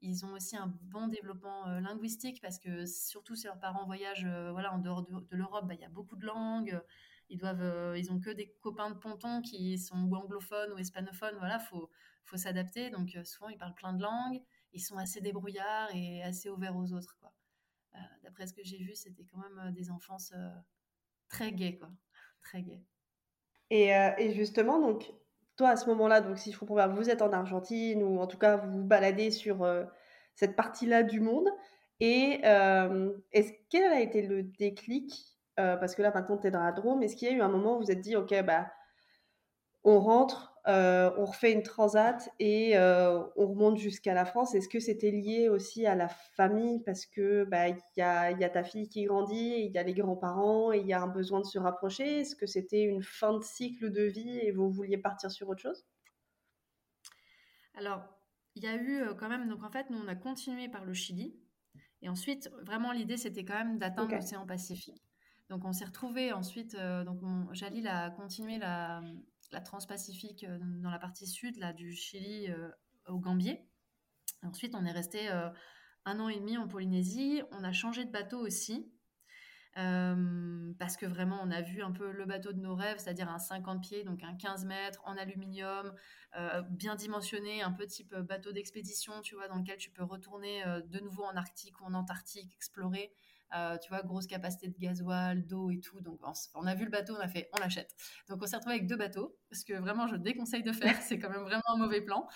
[0.00, 4.72] Ils ont aussi un bon développement linguistique parce que surtout si leurs parents voyagent voilà,
[4.72, 6.80] en dehors de, l'Europe, bah, il y a beaucoup de langues.
[7.28, 11.36] Ils doivent, ils ont que des copains de ponton qui sont ou anglophones ou hispanophones.
[11.38, 11.90] Voilà, faut
[12.24, 12.90] faut s'adapter.
[12.90, 14.40] Donc souvent ils parlent plein de langues
[14.76, 17.16] ils sont assez débrouillards et assez ouverts aux autres.
[17.18, 17.32] Quoi.
[17.94, 20.50] Euh, d'après ce que j'ai vu, c'était quand même euh, des enfances euh,
[21.28, 21.90] très quoi.
[22.46, 22.82] Très gaies.
[23.70, 25.12] Et, justement, donc,
[25.56, 28.26] toi, à ce moment-là, donc, si je comprends bien, vous êtes en Argentine ou en
[28.26, 29.66] tout cas, vous vous baladez sur
[30.34, 31.48] cette partie-là du monde.
[31.98, 32.40] Et
[33.32, 35.12] est-ce quel a été le déclic
[35.56, 37.02] Parce que là, maintenant, tu es dans la Drôme.
[37.02, 38.70] Est-ce qu'il y a eu un moment où vous vous êtes dit, OK, bah,
[39.86, 44.52] on rentre, euh, on refait une transat et euh, on remonte jusqu'à la France.
[44.56, 46.82] Est-ce que c'était lié aussi à la famille?
[46.84, 50.72] Parce que bah il y a, ta fille qui grandit, il y a les grands-parents
[50.72, 52.20] et il y a un besoin de se rapprocher.
[52.20, 55.62] Est-ce que c'était une fin de cycle de vie et vous vouliez partir sur autre
[55.62, 55.86] chose?
[57.74, 58.02] Alors
[58.56, 60.84] il y a eu euh, quand même donc en fait nous on a continué par
[60.84, 61.38] le Chili
[62.02, 65.00] et ensuite vraiment l'idée c'était quand même d'atteindre l'océan Pacifique.
[65.48, 67.20] Donc on s'est retrouvé ensuite donc
[67.52, 69.00] Jalil a continué la
[69.52, 72.68] la Transpacifique euh, dans la partie sud là, du Chili euh,
[73.08, 73.64] au Gambier.
[74.42, 75.48] Ensuite, on est resté euh,
[76.04, 77.42] un an et demi en Polynésie.
[77.52, 78.92] On a changé de bateau aussi.
[79.74, 83.38] parce que vraiment, on a vu un peu le bateau de nos rêves, c'est-à-dire un
[83.38, 85.92] 50 pieds, donc un 15 mètres en aluminium,
[86.70, 91.00] bien dimensionné, un peu type bateau d'expédition, tu vois, dans lequel tu peux retourner de
[91.00, 93.12] nouveau en Arctique ou en Antarctique, explorer.
[93.54, 96.00] Euh, tu vois, grosse capacité de gasoil, d'eau et tout.
[96.00, 96.20] Donc,
[96.54, 97.94] on, a vu le bateau, on a fait, on l'achète.
[98.28, 100.96] Donc, on s'est retrouvé avec deux bateaux, ce que vraiment je déconseille de faire.
[101.02, 102.26] C'est quand même vraiment un mauvais plan.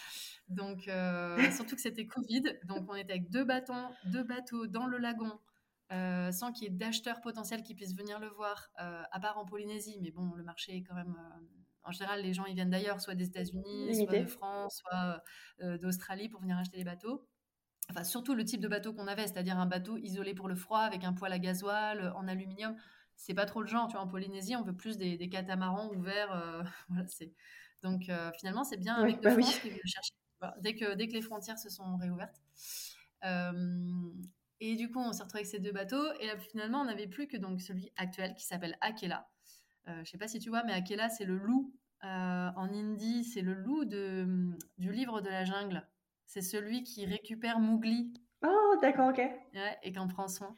[0.49, 2.43] Donc, euh, surtout que c'était Covid.
[2.65, 3.73] Donc, on était avec deux bateaux,
[4.05, 5.39] deux bateaux dans le lagon.
[5.93, 9.45] Euh, sans qu'il y ait d'acheteurs potentiels qui puissent venir le voir, à part en
[9.45, 9.99] Polynésie.
[10.01, 11.17] Mais bon, le marché est quand même
[11.83, 15.25] en général, les gens ils viennent d'ailleurs, soit des États-Unis, soit de France, soit
[15.79, 17.27] d'Australie pour venir acheter les bateaux
[17.91, 20.81] enfin surtout le type de bateau qu'on avait, c'est-à-dire un bateau isolé pour le froid
[20.81, 22.77] avec un poêle à gasoil euh, en aluminium.
[23.17, 23.87] c'est pas trop le genre.
[23.89, 26.65] Tu vois, en Polynésie, on veut plus des, catamarans ouverts.
[26.89, 27.33] voilà, c'est
[27.83, 30.13] donc finalement, c'est bien avec bah France qui veut chercher.
[30.61, 32.41] dès que dès que les frontières se sont réouvertes.
[34.61, 36.13] et du coup, on s'est retrouvé avec ces deux bateaux.
[36.21, 39.29] Et là, finalement, on n'avait plus que donc celui actuel qui s'appelle Akela.
[39.89, 41.73] Euh, je sais pas si tu vois, mais Akela, c'est le loup.
[42.03, 45.87] en hindi, c'est le loup de, du livre de la jungle.
[46.31, 48.15] C'est celui qui récupère Mowgli.
[48.45, 49.21] Oh, d'accord, ok.
[49.83, 50.57] et qu'en prend soin.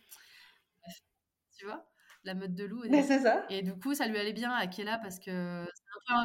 [1.57, 1.89] Tu vois
[2.25, 2.83] la meute de loup.
[2.91, 3.47] Mais c'est ça.
[3.49, 5.67] Et du coup, ça lui allait bien à Akela parce que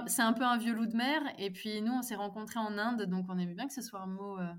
[0.05, 1.21] c'est un, peu un vieux loup de mer.
[1.37, 4.01] Et puis nous, on s'est rencontrés en Inde, donc on aimait bien que ce soit
[4.01, 4.53] un mot, euh,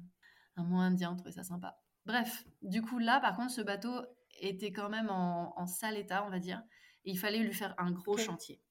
[0.57, 1.77] un mot indien, on trouvait ça sympa.
[2.07, 3.95] Bref, du coup, là, par contre, ce bateau
[4.41, 6.63] était quand même en, sale état, on va dire.
[7.05, 8.63] Et il fallait lui faire un gros chantier.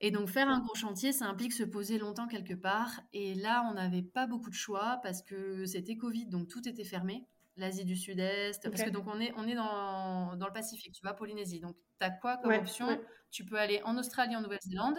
[0.00, 3.00] Et donc, faire un gros chantier, ça implique se poser longtemps quelque part.
[3.12, 6.84] Et là, on n'avait pas beaucoup de choix parce que c'était Covid, donc tout était
[6.84, 7.26] fermé.
[7.56, 11.02] L'Asie du Sud-Est, parce que donc on est, on est dans, dans le Pacifique, tu
[11.02, 11.60] vois, Polynésie.
[11.60, 12.86] Donc, tu as quoi comme option
[13.30, 14.96] Tu peux aller en Australie, en Nouvelle-Zélande,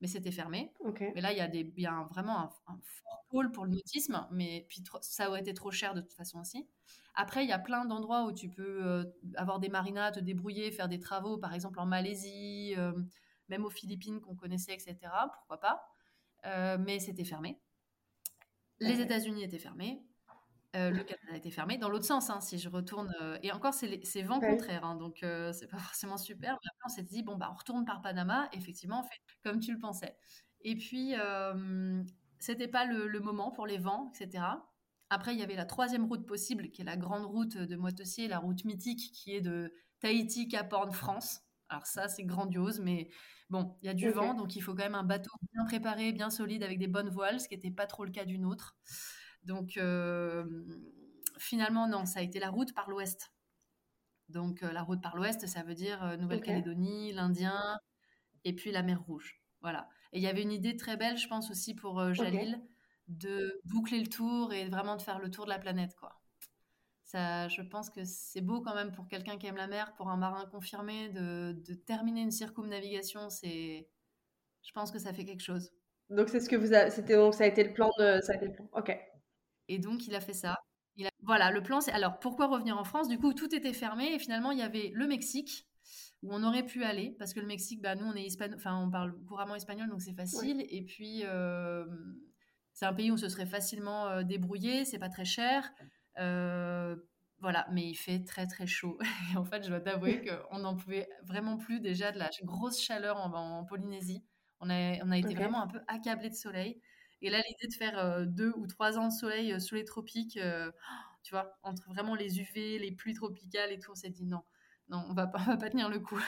[0.00, 0.72] mais c'était fermé.
[1.00, 4.64] Mais là, il y a, des, bien vraiment un, fort pôle pour le nautisme, mais
[4.68, 6.68] puis ça aurait été trop cher de toute façon aussi.
[7.16, 9.04] Après, il y a plein d'endroits où tu peux euh,
[9.36, 12.92] avoir des marinas, te débrouiller, faire des travaux, par exemple en Malaisie, euh,
[13.48, 14.96] même aux Philippines qu'on connaissait, etc.
[15.34, 15.86] Pourquoi pas
[16.46, 17.60] euh, Mais c'était fermé.
[18.80, 20.02] Les États-Unis étaient fermés.
[20.74, 21.78] le Canada était fermé.
[21.78, 23.14] Dans l'autre sens, hein, si je retourne.
[23.42, 26.52] et encore, c'est vent contraire, hein, donc c'est pas forcément super.
[26.52, 28.48] Mais après, on s'est dit, bon, bah, on retourne par Panama.
[28.52, 30.16] Effectivement, on fait comme tu le pensais.
[30.62, 31.14] Et puis,
[32.38, 34.44] c'était pas le, le, moment pour les vents, etc.
[35.10, 38.26] Après, il y avait la troisième route possible, qui est la grande route de Moitessier,
[38.26, 41.42] la route mythique, qui est de Tahiti, Cap Horn, France.
[41.68, 43.08] Alors ça, c'est grandiose, mais
[43.50, 46.12] bon, il y a du vent, donc il faut quand même un bateau bien préparé,
[46.12, 48.76] bien solide, avec des bonnes voiles, ce qui n'était pas trop le cas d'une autre.
[49.42, 49.78] Donc
[51.38, 53.32] finalement, non, ça a été la route par l'ouest.
[54.28, 57.78] Donc la route par l'ouest, ça veut dire Nouvelle-Calédonie, l'Indien,
[58.44, 59.42] et puis la mer Rouge.
[59.60, 59.88] Voilà.
[60.12, 62.62] Et il y avait une idée très belle, je pense aussi pour Jalil,
[63.08, 66.20] de boucler le tour et vraiment de faire le tour de la planète, quoi.
[67.14, 70.08] Ça, je pense que c'est beau quand même pour quelqu'un qui aime la mer, pour
[70.10, 73.30] un marin confirmé, de, de terminer une circumnavigation.
[73.30, 73.88] C'est,
[74.66, 75.70] je pense que ça fait quelque chose.
[76.10, 78.34] Donc c'est ce que vous c'était donc ça a été le plan de, ça a
[78.34, 78.68] été le plan.
[78.72, 78.98] Ok.
[79.68, 80.56] Et donc il a fait ça.
[80.96, 81.10] Il a...
[81.22, 83.06] Voilà, le plan c'est alors pourquoi revenir en France?
[83.06, 85.68] Du coup tout était fermé et finalement il y avait le Mexique
[86.24, 88.76] où on aurait pu aller parce que le Mexique, bah nous on est hispano, enfin
[88.76, 90.66] on parle couramment espagnol donc c'est facile.
[90.68, 91.86] Et puis euh,
[92.72, 95.70] c'est un pays où on se serait facilement euh, débrouillé, c'est pas très cher.
[96.18, 96.96] Euh,
[97.40, 98.98] voilà, mais il fait très très chaud.
[99.34, 102.80] Et en fait, je dois t'avouer qu'on n'en pouvait vraiment plus déjà de la grosse
[102.80, 104.24] chaleur en, Polynésie.
[104.60, 106.80] On a, on a été vraiment un peu accablé de soleil.
[107.22, 110.38] Et là, l'idée de faire euh, deux ou trois ans de soleil sous les tropiques,
[111.22, 114.42] tu vois, entre vraiment les UV, les pluies tropicales et tout, on s'est dit non,
[114.88, 116.20] non, on va pas, va pas tenir le coup.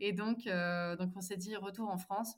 [0.00, 2.36] et donc, donc on s'est dit retour en France.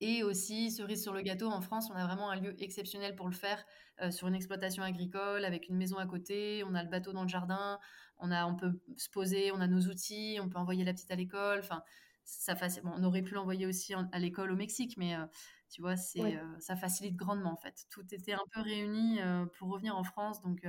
[0.00, 3.28] Et aussi, cerise sur le gâteau, en France, on a vraiment un lieu exceptionnel pour
[3.28, 3.64] le faire
[4.00, 6.62] euh, sur une exploitation agricole avec une maison à côté.
[6.64, 7.80] On a le bateau dans le jardin,
[8.18, 11.10] on, a, on peut se poser, on a nos outils, on peut envoyer la petite
[11.10, 11.58] à l'école.
[11.58, 11.82] Enfin,
[12.22, 15.26] ça bon, on aurait pu l'envoyer aussi à l'école au Mexique, mais euh,
[15.68, 17.86] tu vois, c'est, euh, ça facilite grandement en fait.
[17.90, 19.18] Tout était un peu réuni
[19.54, 20.64] pour revenir en France, donc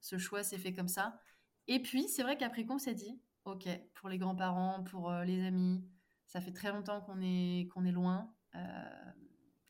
[0.00, 1.18] ce choix s'est fait comme ça.
[1.66, 5.82] Et puis, c'est vrai qu'après qu'on s'est dit, ok, pour les grands-parents, pour les amis,
[6.26, 8.35] ça fait très longtemps qu'on est, qu'on est loin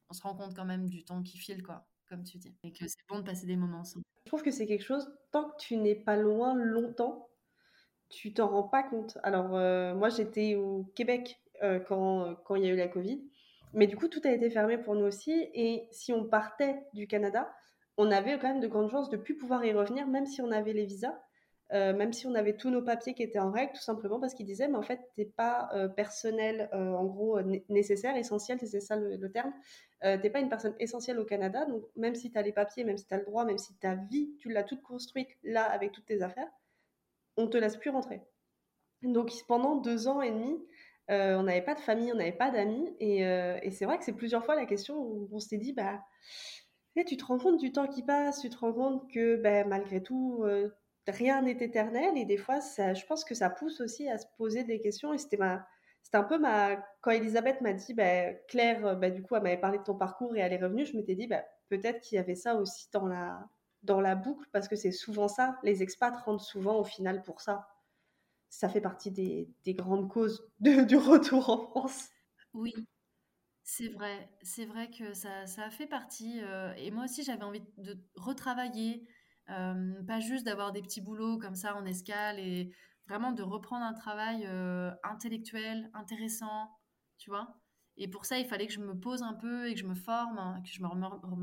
[0.09, 2.73] on se rend compte quand même du temps qui file, quoi, comme tu dis, et
[2.73, 4.05] que c'est bon de passer des moments ensemble.
[4.25, 7.29] Je trouve que c'est quelque chose, tant que tu n'es pas loin longtemps,
[8.09, 9.19] tu t'en rends pas compte.
[9.23, 13.23] Alors, euh, moi, j'étais au Québec euh, quand, quand il y a eu la Covid,
[13.73, 17.07] mais du coup, tout a été fermé pour nous aussi, et si on partait du
[17.07, 17.53] Canada,
[17.99, 20.51] on avait quand même de grandes chances de plus pouvoir y revenir, même si on
[20.51, 21.19] avait les visas.
[21.73, 24.35] Euh, même si on avait tous nos papiers qui étaient en règle, tout simplement parce
[24.35, 28.81] qu'ils disaient, mais en fait, t'es pas euh, personnel, euh, en gros, nécessaire, essentiel, c'est
[28.81, 29.53] ça le, terme.
[30.01, 32.97] t'es pas une personne essentielle au Canada, donc même si tu as les papiers, même
[32.97, 35.91] si tu as le droit, même si ta vie, tu l'as toute construite là avec
[35.91, 36.49] toutes tes affaires,
[37.37, 38.23] on te laisse plus rentrer.
[39.03, 40.65] Donc pendant deux ans et demi,
[41.09, 44.45] on n'avait pas de famille, on n'avait pas d'amis, et, c'est vrai que c'est plusieurs
[44.45, 46.05] fois la question où on s'est dit, bah,
[46.95, 49.65] eh, tu te rends compte du temps qui passe, tu te rends compte que bah,
[49.65, 50.45] malgré tout,
[51.09, 54.65] rien n'est éternel et des fois, je pense que ça pousse aussi à se poser
[54.65, 55.13] des questions.
[55.13, 55.67] Et c'était ma,
[56.03, 59.57] c'était un peu ma, quand Elisabeth m'a dit, bah, Claire, bah, du coup, elle m'avait
[59.61, 62.19] parlé de ton parcours et elle est revenue, je m'étais dit, bah, peut-être qu'il y
[62.19, 63.49] avait ça aussi dans la,
[63.83, 65.59] dans la boucle parce que c'est souvent ça.
[65.63, 67.69] Les expats rentrent souvent au final pour ça.
[68.49, 72.09] Ça fait partie des, des grandes causes du retour en France.
[72.55, 72.73] Oui,
[73.65, 74.31] c'est vrai.
[74.43, 76.41] C'est vrai que ça, ça fait partie.
[76.43, 79.07] Euh, et moi aussi, j'avais envie de retravailler
[79.47, 82.73] pas juste d'avoir des petits boulots comme ça en escale et
[83.07, 84.49] vraiment de reprendre un travail
[85.03, 86.71] intellectuel, intéressant,
[87.19, 87.57] tu vois?
[87.99, 89.95] Et pour ça, il fallait que je me pose un peu et que je me
[89.95, 90.89] forme, hein, que je me,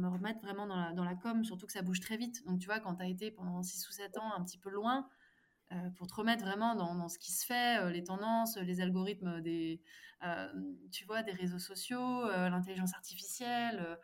[0.07, 2.45] remette vraiment dans la, com, surtout que ça bouge très vite.
[2.45, 4.69] Donc, tu vois, quand tu as été pendant 6 ou 7 ans un petit peu
[4.69, 5.07] loin,
[5.95, 9.81] pour te remettre vraiment dans, ce qui se fait, les tendances, les algorithmes des,
[10.91, 13.97] tu vois, des réseaux sociaux, l'intelligence artificielle,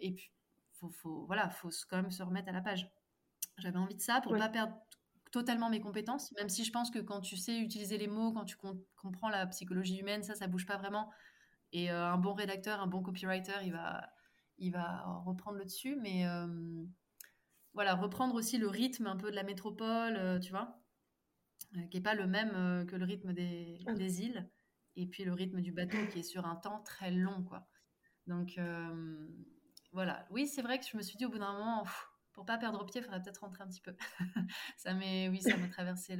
[0.00, 0.30] et puis,
[0.78, 2.88] faut, faut, voilà, faut quand même se remettre à la page.
[3.58, 4.76] J'avais envie de ça pour ne pas perdre
[5.32, 8.44] totalement mes compétences, même si je pense que quand tu sais utiliser les mots, quand
[8.44, 8.56] tu
[8.96, 11.10] comprends la psychologie humaine, ça, ça bouge pas vraiment.
[11.72, 14.08] Et euh, un bon rédacteur, un bon copywriter, il va,
[14.58, 15.96] il va reprendre le dessus.
[16.00, 16.46] Mais euh,
[17.74, 20.80] voilà, reprendre aussi le rythme un peu de la métropole, euh, tu vois,
[21.90, 23.92] qui n'est pas le même que le rythme des, ah.
[23.92, 24.48] des, îles.
[24.96, 27.68] Et puis le rythme du bateau qui est sur un temps très long, quoi.
[28.26, 28.58] Donc
[29.92, 30.26] voilà.
[30.30, 31.84] Oui, c'est vrai que je me suis dit au bout d'un moment,
[32.36, 33.96] pour pas perdre pied, il faudrait peut-être rentrer un petit peu.
[34.76, 36.16] ça oui, ça m'a traversé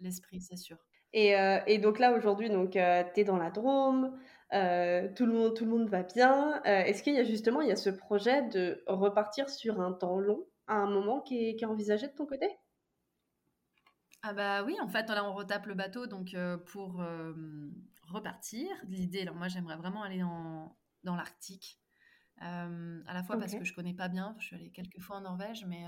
[0.00, 0.78] l'esprit, c'est sûr.
[1.12, 1.34] Et,
[1.66, 4.18] et, donc là, aujourd'hui, donc, tu es dans la Drôme,
[4.52, 6.62] euh, tout, le monde, tout le monde va bien.
[6.66, 9.92] Euh, est-ce qu'il y a justement il y a ce projet de repartir sur un
[9.92, 12.48] temps long à un moment qui est, qui est envisagé de ton côté?
[14.22, 17.02] Ah bah oui, en fait, là, on retape le bateau donc euh, pour
[18.08, 18.68] repartir.
[18.88, 21.80] L'idée, alors moi, j'aimerais vraiment aller en, dans l'Arctique,
[22.38, 25.22] à la fois parce que je connais pas bien, je suis allée quelques fois en
[25.22, 25.84] Norvège, mais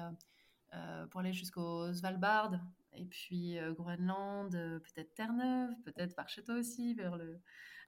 [1.11, 2.53] pour aller jusqu'au Svalbard
[2.95, 7.41] et puis Groenland, peut-être Terre-Neuve, peut-être par chez toi aussi, vers le,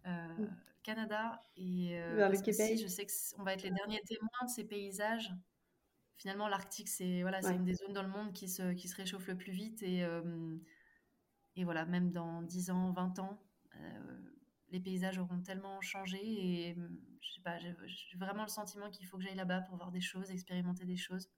[0.07, 0.47] euh,
[0.83, 1.43] Canada.
[1.57, 5.31] Et euh, je sais qu'on va être les derniers témoins de ces paysages.
[6.17, 8.97] Finalement, l'Arctique, c'est voilà, c'est une des zones dans le monde qui se, qui se
[8.97, 9.83] réchauffe le plus vite.
[9.83, 10.57] Et, euh,
[11.57, 13.43] et voilà, même dans 10 ans, 20 ans,
[14.71, 16.19] les paysages auront tellement changé.
[16.23, 16.77] Et
[17.21, 20.01] je sais pas, j'ai vraiment le sentiment qu'il faut que j'aille là-bas pour voir des
[20.01, 21.31] choses, expérimenter des choses.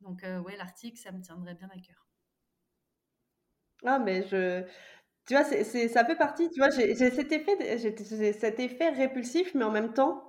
[0.00, 2.08] Donc, ouais, l'Arctique, ça me tiendrait bien à cœur.
[3.84, 4.64] Ah, mais je,
[5.26, 7.78] tu vois, c'est, ça fait partie, tu vois, j'ai, cet effet,
[8.32, 10.22] cet effet répulsif, mais en même temps,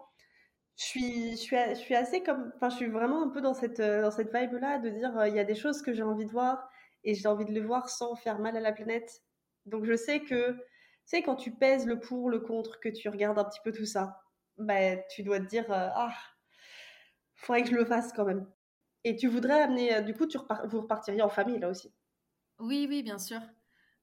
[0.78, 3.54] je suis, je suis, je suis assez comme, enfin, je suis vraiment un peu dans
[3.54, 6.04] cette, euh, dans cette vibe-là de dire, euh, il y a des choses que j'ai
[6.04, 6.70] envie de voir
[7.04, 9.22] et j'ai envie de les voir sans faire mal à la planète.
[9.66, 10.58] Donc, je sais que,
[11.06, 13.86] sais, quand tu pèses le pour, le contre, que tu regardes un petit peu tout
[13.86, 14.22] ça,
[14.58, 16.14] bah, tu dois te dire, euh, ah,
[17.36, 18.46] faudrait que je le fasse quand même.
[19.04, 21.94] Et tu voudrais amener, du coup, tu vous repartiriez en famille là aussi.
[22.60, 23.42] Oui, oui, bien sûr.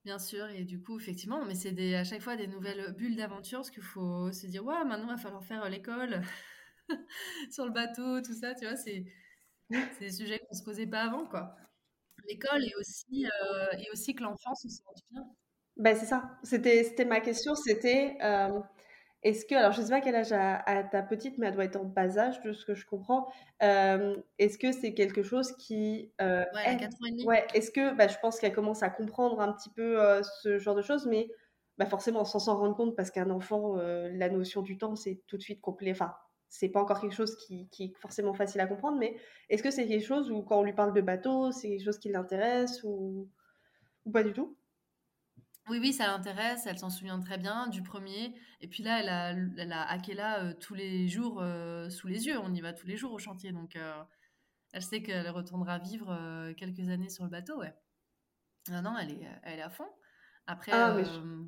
[0.04, 3.60] Bien sûr, et du coup, effectivement, mais c'est à chaque fois des nouvelles bulles d'aventure,
[3.60, 6.22] parce qu'il faut se dire, ouais, maintenant il va falloir faire l'école
[7.52, 9.04] sur le bateau, tout ça, tu vois, c'est
[10.00, 11.56] des sujets qu'on se posait pas avant, quoi.
[12.28, 15.24] L'école et aussi, euh, et aussi que l'enfant se sente bien.
[15.76, 18.60] Ben, c'est ça, c'était ma question, c'était euh,
[19.22, 21.64] est-ce que, alors je ne sais pas quel âge a, ta petite, mais elle doit
[21.64, 23.28] être en bas âge de ce que je comprends.
[23.62, 26.10] Euh, est-ce que c'est quelque chose qui...
[26.20, 27.24] Euh, ouais, elle a 4 ans et demi.
[27.24, 30.58] Ouais, est-ce que, bah, je pense qu'elle commence à comprendre un petit peu euh, ce
[30.58, 31.28] genre de choses, mais
[31.78, 35.36] bah, forcément sans s'en rendre compte, parce qu'un enfant, la notion du temps, c'est tout
[35.36, 35.92] de suite complet.
[35.92, 36.12] Enfin,
[36.48, 39.16] c'est pas encore quelque chose qui, qui, est forcément facile à comprendre, mais
[39.50, 41.98] est-ce que c'est quelque chose où quand on lui parle de bateau, c'est quelque chose
[41.98, 43.28] qui l'intéresse ou,
[44.04, 44.56] ou pas du tout?
[45.68, 48.34] Oui, oui, ça l'intéresse, elle s'en souvient très bien du premier.
[48.60, 52.26] Et puis là, elle a, elle a Akela euh, tous les jours euh, sous les
[52.26, 52.38] yeux.
[52.38, 53.52] On y va tous les jours au chantier.
[53.52, 54.02] Donc, euh,
[54.72, 57.58] elle sait qu'elle retournera vivre quelques années sur le bateau.
[57.58, 57.74] Ouais.
[58.70, 59.88] Non, non, elle est, elle est à fond.
[60.46, 60.96] Après, ah,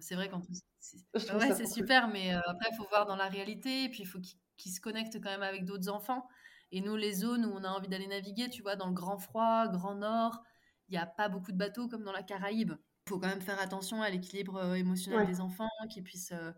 [0.00, 0.42] c'est vrai, quand
[0.78, 3.84] c'est ouais, super, mais après, il faut voir dans la réalité.
[3.84, 4.20] Et puis, il faut
[4.56, 6.28] qu'ils se connectent quand même avec d'autres enfants.
[6.70, 9.18] Et nous, les zones où on a envie d'aller naviguer, tu vois, dans le grand
[9.18, 10.42] froid, grand nord,
[10.88, 12.74] il n'y a pas beaucoup de bateaux comme dans la Caraïbe
[13.08, 16.32] faut quand même faire attention à l'équilibre euh, émotionnel des enfants, qui puissent.
[16.32, 16.52] Euh,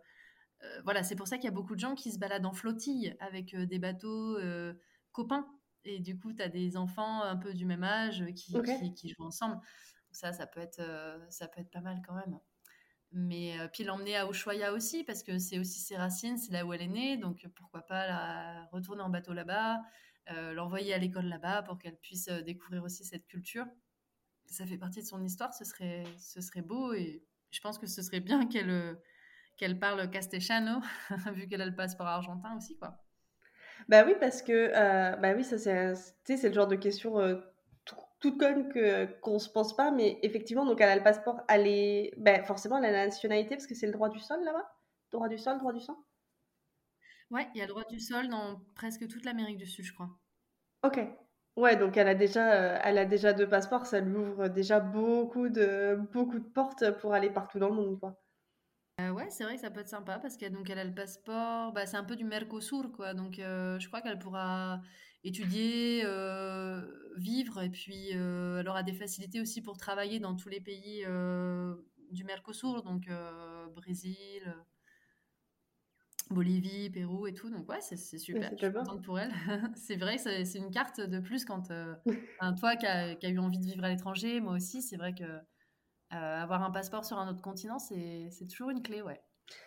[0.62, 2.52] euh, voilà, c'est pour ça qu'il y a beaucoup de gens qui se baladent en
[2.52, 4.38] flottille avec des bateaux
[5.12, 5.46] copains.
[5.84, 8.56] Et du coup, tu as des enfants un peu du même âge qui,
[8.94, 9.60] qui, jouent ensemble.
[10.10, 10.82] ça, ça peut, être,
[11.28, 12.38] ça peut être pas mal quand même.
[13.12, 16.72] Mais puis l'emmener à Ushuaia aussi, parce que c'est aussi ses racines, c'est là où
[16.72, 17.16] elle est née.
[17.18, 19.82] Donc pourquoi pas la retourner en bateau là-bas,
[20.54, 23.66] l'envoyer à l'école là-bas pour qu'elle puisse découvrir aussi cette culture
[24.48, 27.86] ça fait partie de son histoire, ce serait, ce serait beau et je pense que
[27.86, 28.94] ce serait bien qu'elle euh,
[29.56, 30.80] qu'elle parle castellano,
[31.34, 32.98] vu qu'elle a le passeport argentin aussi, quoi.
[33.88, 35.94] Bah oui, parce que, euh, bah oui, ça c'est,
[36.36, 37.36] c'est le genre de question euh,
[38.20, 41.66] toute conne que, qu'on se pense pas, mais effectivement, donc elle a le passeport, elle
[41.66, 44.68] est, bah, forcément, elle a la nationalité parce que c'est le droit du sol là-bas?
[45.12, 45.96] Droit du sol, droit du sang?
[47.30, 49.92] Ouais, il y a le droit du sol dans presque toute l'Amérique du Sud, je
[49.92, 50.10] crois.
[50.82, 50.98] Ok,
[51.56, 54.78] Ouais, donc elle a déjà, euh, elle a déjà deux passeports, ça lui ouvre déjà
[54.78, 58.20] beaucoup de beaucoup de portes pour aller partout dans le monde, quoi.
[59.00, 60.94] Euh, ouais, c'est vrai que ça peut être sympa parce qu'elle donc elle a le
[60.94, 64.80] passeport, bah, c'est un peu du Mercosur quoi, donc euh, je crois qu'elle pourra
[65.24, 66.02] étudier,
[67.16, 71.04] vivre et puis elle aura des facilités aussi pour travailler dans tous les pays
[72.10, 73.08] du Mercosur, donc
[73.74, 74.54] Brésil,
[76.30, 77.50] Bolivie, Pérou et tout.
[77.50, 78.50] Donc ouais, c'est super.
[78.52, 79.32] Je suis contente pour elle.
[79.76, 81.68] c'est vrai que c'est une carte de plus quand
[82.58, 85.24] toi qui as a eu envie de vivre à l'étranger, moi aussi, c'est vrai que
[85.24, 89.20] euh, avoir un passeport sur un autre continent, c'est toujours une clé, ouais.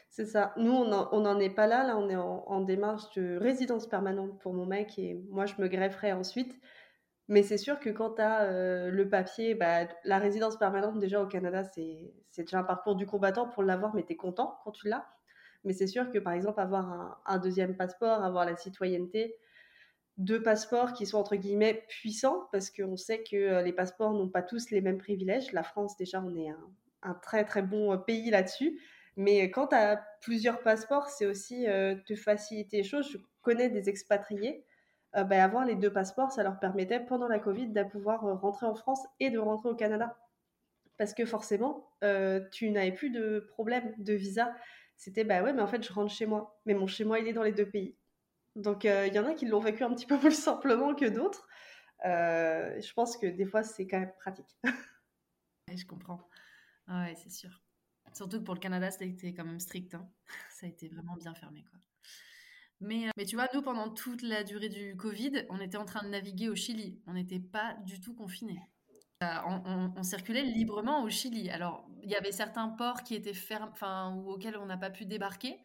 [0.09, 0.53] C'est ça.
[0.57, 1.83] Nous, on n'en est pas là.
[1.83, 5.67] Là, on est en, démarche de résidence permanente pour mon mec et moi, je me
[5.67, 6.59] grefferai ensuite.
[7.29, 11.21] Mais c'est sûr que quand tu as euh, le papier, bah, la résidence permanente, déjà
[11.21, 14.71] au Canada, c'est déjà un parcours du combattant pour l'avoir, mais tu es content quand
[14.71, 15.05] tu l'as?
[15.63, 19.35] Mais c'est sûr que, par exemple, avoir un, deuxième passeport, avoir la citoyenneté,
[20.17, 24.29] deux passeports qui sont entre guillemets puissants, parce qu'on sait que euh, les passeports n'ont
[24.29, 25.51] pas tous les mêmes privilèges.
[25.51, 26.49] La France, déjà, on est
[27.03, 28.79] un, très très bon euh, pays là-dessus.
[29.15, 33.09] Mais quand tu as plusieurs passeports, c'est aussi euh, te faciliter les choses.
[33.11, 34.65] Je connais des expatriés.
[35.13, 38.75] Ben, avoir les deux passeports, ça leur permettait pendant la Covid de pouvoir rentrer en
[38.75, 40.15] France et de rentrer au Canada.
[40.97, 41.89] Parce que forcément,
[42.51, 44.53] tu n'avais plus de problème de visa.
[44.99, 46.59] C'était bah ouais, mais en fait, je rentre chez moi.
[46.65, 47.95] Mais mon chez moi, il est dans les deux pays.
[48.57, 51.05] Donc, euh, il y en a qui l'ont vécu un petit peu plus simplement que
[51.05, 51.47] d'autres.
[52.05, 54.59] Euh, je pense que des fois, c'est quand même pratique.
[55.73, 56.19] je comprends.
[56.87, 57.61] Ah ouais, c'est sûr.
[58.13, 59.95] Surtout que pour le Canada, c'était quand même strict.
[59.95, 60.09] Hein.
[60.51, 61.63] Ça a été vraiment bien fermé.
[61.71, 61.79] Quoi.
[62.81, 65.85] Mais, euh, mais tu vois, nous, pendant toute la durée du Covid, on était en
[65.85, 67.01] train de naviguer au Chili.
[67.07, 68.59] On n'était pas du tout confinés.
[69.21, 71.49] On, circulait librement au Chili.
[71.49, 75.05] Alors, il y avait certains ports qui étaient fermés, enfin, auxquels on n'a pas pu
[75.05, 75.59] débarquer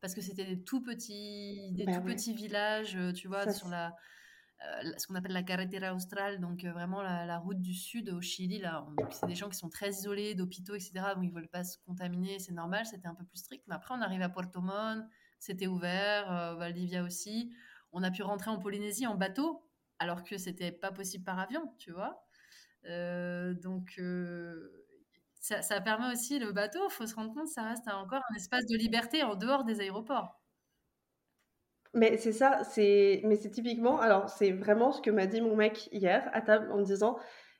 [0.00, 3.94] parce que c'était des tout petits, des tout petits villages, euh, tu vois, sur la,
[4.64, 8.20] euh, ce qu'on appelle la carretera austral, donc euh, vraiment la, route du sud au
[8.20, 8.58] Chili.
[8.58, 10.92] Là, c'est des gens qui sont très isolés d'hôpitaux, etc.
[11.14, 13.64] Donc ils veulent pas se contaminer, c'est normal, c'était un peu plus strict.
[13.68, 15.04] Mais après, on arrive à Puerto Montt,
[15.38, 17.54] c'était ouvert, Valdivia aussi.
[17.92, 19.64] On a pu rentrer en Polynésie en bateau,
[19.98, 22.25] alors que c'était pas possible par avion, tu vois.
[23.62, 23.98] Donc
[25.40, 28.66] ça, permet aussi le bateau, il faut se rendre compte, ça reste encore un espace
[28.66, 30.40] de liberté en dehors des aéroports.
[31.94, 35.56] Mais c'est ça, c'est mais c'est typiquement, alors c'est vraiment ce que m'a dit mon
[35.56, 37.18] mec hier à table en me disant,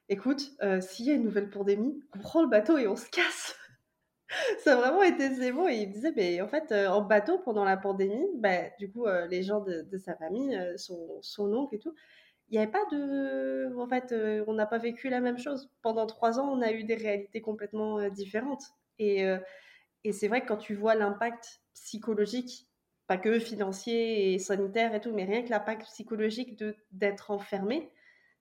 [0.09, 3.09] écoute, euh, s'il y a une nouvelle pandémie, on prend le bateau et on se
[3.09, 3.57] casse.
[4.65, 7.03] ça a vraiment été ses mots et il me disait, mais en fait, euh, en
[7.03, 11.53] bateau pendant la pandémie, bah, du coup, euh, les gens de, sa famille, son, son
[11.55, 11.95] oncle et tout,
[12.49, 13.75] il n'y avait pas de.
[13.77, 15.71] En fait, euh, on n'a pas vécu la même chose.
[15.83, 18.63] Pendant trois ans, on a eu des réalités complètement euh, différentes.
[18.99, 19.39] Et, euh,
[20.05, 22.69] et c'est vrai que quand tu vois l'impact psychologique,
[23.09, 27.91] pas que financier et sanitaire et tout, mais rien que l'impact psychologique de, d'être enfermé,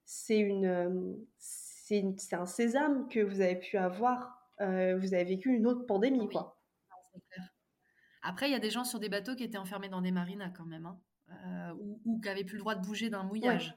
[0.04, 4.50] c'est, une, c'est, un sésame que vous avez pu avoir.
[4.60, 6.60] vous avez vécu une autre pandémie, quoi.
[8.22, 10.50] Après, il y a des gens sur des bateaux qui étaient enfermés dans des marinas
[10.50, 13.76] quand même, hein, ou, qui n'avaient plus le droit de bouger d'un mouillage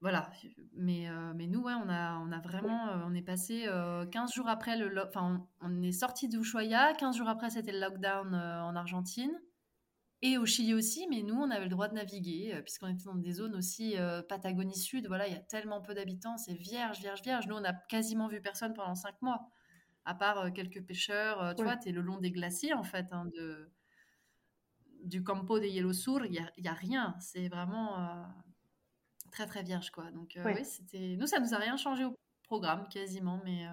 [0.00, 0.30] voilà.
[0.74, 3.66] Mais, euh, mais nous, ouais, on a, on a vraiment, euh, on est passé
[4.12, 7.80] 15 euh, jours après le, enfin, on, est sorti d'Ushuaia, 15 jours après c'était le
[7.80, 9.32] lockdown en Argentine
[10.22, 13.14] et au Chili aussi, mais nous, on avait le droit de naviguer puisqu'on était dans
[13.14, 13.96] des zones aussi
[14.28, 15.06] Patagonie Sud.
[15.08, 17.46] Voilà, il y a tellement peu d'habitants, c'est vierge, vierge, vierge.
[17.46, 19.50] Nous, on a quasiment vu personne pendant 5 mois,
[20.06, 21.54] à part quelques pêcheurs.
[21.54, 23.70] tu vois, tu es le long des glaciers en fait, hein, de
[25.04, 27.14] du Campo de Hielo Sur, il n'y a, a, rien.
[27.20, 28.26] C'est vraiment
[29.36, 30.10] très très vierge quoi.
[30.12, 32.14] Donc euh, oui, c'était nous ça nous a rien changé au
[32.44, 33.70] programme quasiment, mais euh,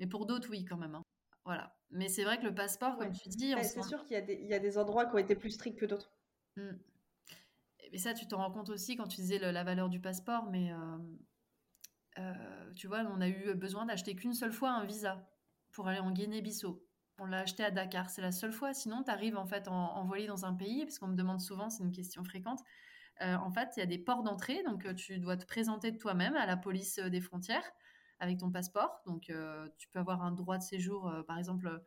[0.00, 0.94] mais pour d'autres oui quand même.
[0.94, 1.02] Hein.
[1.44, 1.76] Voilà.
[1.90, 4.34] Mais c'est vrai que le passeport, comme tu dis, c'est sûr qu'il y, a des,
[4.34, 6.12] y a des endroits qui ont été plus stricts que d'autres.
[6.56, 6.72] Mmh.
[7.92, 10.70] Et ça, tu t'en rends compte aussi quand tu disais la valeur du passeport, mais
[12.18, 15.26] euh, tu vois, on a eu besoin d'acheter qu'une seule fois un visa
[15.72, 16.84] pour aller en Guinée-Bissau.
[17.18, 18.74] On l'a acheté à Dakar, c'est la seule fois.
[18.74, 21.70] Sinon, tu arrives en fait en, envoyé dans un pays, parce qu'on me demande souvent,
[21.70, 22.60] c'est une question fréquente.
[23.22, 25.90] Euh, en fait, il y a des ports d'entrée, donc euh, tu dois te présenter
[25.90, 27.64] de toi-même à la police euh, des frontières
[28.20, 29.00] avec ton passeport.
[29.06, 29.32] Donc,
[29.76, 31.80] tu peux avoir un droit de séjour, par exemple,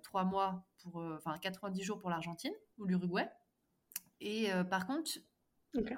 [0.00, 3.28] trois mois pour, enfin, 90 jours pour l'Argentine ou l'Uruguay.
[4.20, 5.10] Et par contre,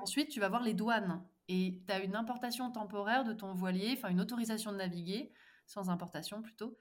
[0.00, 3.92] ensuite, tu vas voir les douanes et tu as une importation temporaire de ton voilier,
[3.92, 5.34] enfin une autorisation de naviguer,
[5.66, 6.78] sans importation plutôt,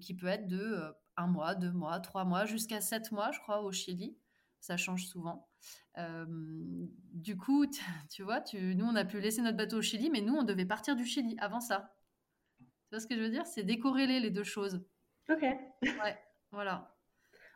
[0.00, 3.62] qui peut être de un mois, deux mois, trois mois, jusqu'à sept mois, je crois,
[3.62, 4.18] au Chili
[4.62, 5.48] ça change souvent.
[5.96, 7.66] du coup,
[8.10, 10.44] tu vois, tu, nous, on a pu laisser notre bateau au Chili, mais nous, on
[10.44, 11.94] devait partir du Chili avant ça.
[12.58, 13.46] Tu vois ce que je veux dire?
[13.46, 14.82] C'est décorréler les deux choses.
[15.28, 15.42] Ok.
[15.82, 16.18] Ouais,
[16.52, 16.94] voilà.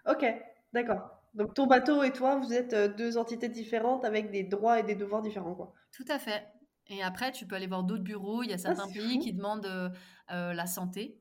[0.07, 0.25] Ok,
[0.73, 1.11] d'accord.
[1.35, 4.95] Donc ton bateau et toi, vous êtes deux entités différentes avec des droits et des
[4.95, 5.75] devoirs différents, quoi.
[5.93, 6.47] Tout à fait.
[6.89, 8.43] Et après, tu peux aller voir d'autres bureaux.
[8.43, 9.93] Il y a ah, certains pays qui demandent
[10.29, 11.21] la santé.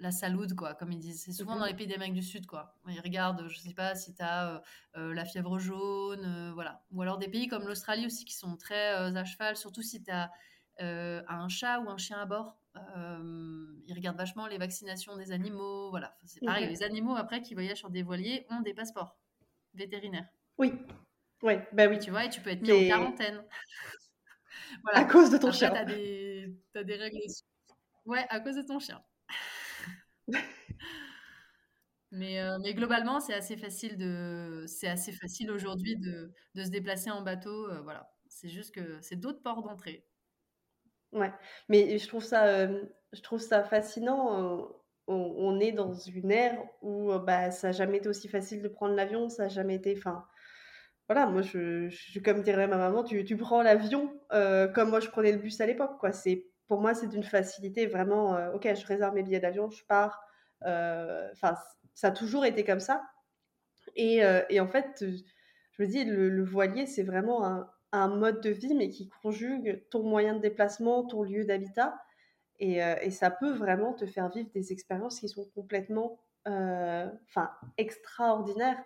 [0.00, 1.22] La salude, quoi, comme ils disent.
[1.22, 1.68] C'est souvent dans mhm.
[1.68, 2.76] les pays d'Amérique du Sud, quoi.
[2.88, 4.62] Ils regardent, je sais pas, si tu as
[4.94, 6.82] la fièvre jaune, voilà.
[6.92, 10.10] Ou alors des pays comme l'Australie aussi qui sont très à cheval, surtout si tu
[10.10, 10.30] as
[10.80, 12.58] un chat ou un chien à bord.
[12.76, 16.16] ils regardent vachement les vaccinations des animaux, voilà.
[16.24, 19.18] c'est pareil, les animaux, après, qui voyagent sur des voiliers, ont des passeports
[19.74, 20.28] vétérinaires.
[20.58, 20.72] Oui,
[21.42, 21.98] oui, bah oui.
[21.98, 23.44] Tu vois, et tu peux être mis en quarantaine.
[24.92, 25.70] À cause de ton chien.
[25.70, 27.18] Tu as des, as des règles.
[28.04, 29.02] Ouais, à cause de ton chien.
[32.10, 36.70] Mais, euh, mais globalement, c'est assez facile de, c'est assez facile aujourd'hui de, de, se
[36.70, 37.68] déplacer en bateau.
[37.70, 40.06] Euh, voilà, c'est juste que c'est d'autres ports d'entrée.
[41.12, 41.32] Ouais,
[41.68, 44.74] mais je trouve ça, euh, je trouve ça fascinant.
[45.10, 48.94] On, est dans une ère où bah, ça n'a jamais été aussi facile de prendre
[48.94, 50.26] l'avion, ça n'a jamais été, enfin,
[51.08, 55.08] voilà, moi, je, je, comme dirait ma maman, tu, tu prends l'avion comme moi je
[55.08, 55.98] prenais le bus à l'époque.
[55.98, 56.12] Quoi.
[56.12, 58.36] C'est, pour moi, c'est d'une facilité vraiment.
[58.36, 60.22] Euh, ok, je réserve mes billets d'avion, je pars.
[60.64, 61.54] Euh, enfin,
[61.94, 63.02] ça a toujours été comme ça.
[63.96, 65.04] Et, et en fait,
[65.72, 69.82] je me dis, le, voilier, c'est vraiment un, un, mode de vie, mais qui conjugue
[69.90, 71.98] ton moyen de déplacement, ton lieu d'habitat.
[72.60, 78.78] Et, et, ça peut vraiment te faire vivre des expériences qui sont complètement enfin, extraordinaires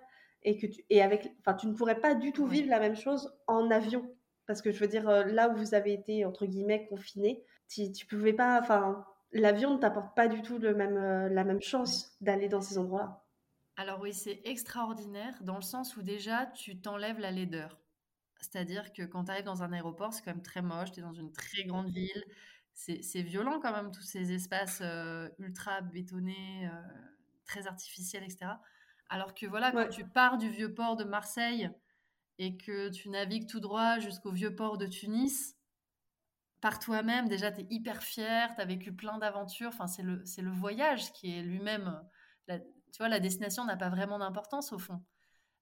[0.45, 2.97] et que tu, et avec, enfin, tu ne pourrais pas du tout vivre la même
[2.97, 4.09] chose en avion.
[4.47, 7.93] Parce que je veux dire, euh, là où vous avez été, entre guillemets, confiné, tu,
[7.93, 11.63] tu pouvais pas, enfin, l'avion ne t'apporte pas du tout le même, euh, la même
[11.63, 13.25] chance d'aller dans ces endroits-là.
[13.77, 17.79] Alors oui, c'est extraordinaire dans le sens où déjà, tu t'enlèves la laideur.
[18.41, 21.03] C'est-à-dire que quand tu arrives dans un aéroport, c'est quand même très moche, tu es
[21.03, 22.25] dans une très grande ville,
[22.75, 26.69] c'est violent quand même, tous ces espaces euh, ultra bétonnés,
[27.47, 28.53] très artificiels, etc.
[29.09, 31.71] Alors que voilà, quand tu pars du vieux port de Marseille
[32.39, 35.55] et que tu navigues tout droit jusqu'au vieux port de Tunis,
[36.63, 39.69] par toi-même, déjà, tu es hyper fier, tu as vécu plein d'aventures.
[39.69, 42.01] Enfin, c'est le, le voyage qui est lui-même.
[42.49, 45.03] Tu vois, la destination n'a pas vraiment d'importance au fond.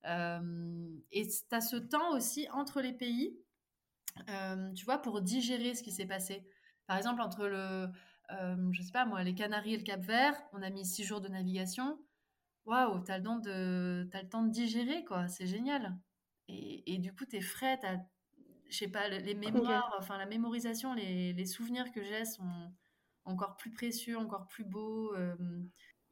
[0.07, 3.37] Euh, et tu as ce temps aussi entre les pays,
[4.29, 6.47] euh, tu vois, pour digérer ce qui s'est passé.
[6.87, 7.89] Par exemple, entre le,
[8.33, 11.05] euh, je sais pas moi, les Canaries et le Cap Vert, on a mis six
[11.05, 11.99] jours de navigation
[12.67, 15.29] waouh, t'as le as le temps de digérer, quoi.
[15.29, 15.99] C'est génial.
[16.49, 17.97] Et, et, du coup, t'es frais, t'as,
[18.71, 22.73] je sais pas, les mémoires, enfin la mémorisation, les, les souvenirs que j'ai sont
[23.25, 25.15] encore plus précieux, encore plus beaux.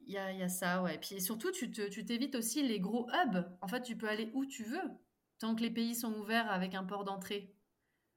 [0.05, 0.95] Il y, a, y, a, ça, ouais.
[0.95, 3.45] Et puis surtout, tu t'évites aussi les gros hubs.
[3.61, 4.81] En fait, tu peux aller où tu veux,
[5.37, 7.55] tant que les pays sont ouverts avec un port d'entrée.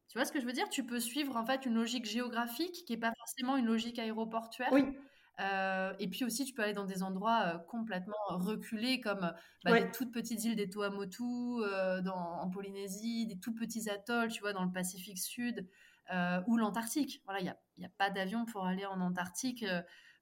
[0.08, 0.68] Tu vois ce que je veux dire?
[0.68, 4.70] Tu peux suivre en fait une logique géographique qui n'est pas forcément une logique aéroportuaire.
[4.72, 4.84] Oui.
[5.40, 9.32] Euh, et puis aussi, tu peux aller dans des endroits euh, complètement reculés, comme
[9.64, 14.40] bah, des toutes petites îles des Tuamotu euh, en Polynésie, des tout petits atolls, tu
[14.40, 15.66] vois, dans le Pacifique Sud,
[16.46, 17.22] ou l'Antarctique.
[17.24, 19.64] Voilà, il n'y a, y a, pas d'avion pour aller en Antarctique.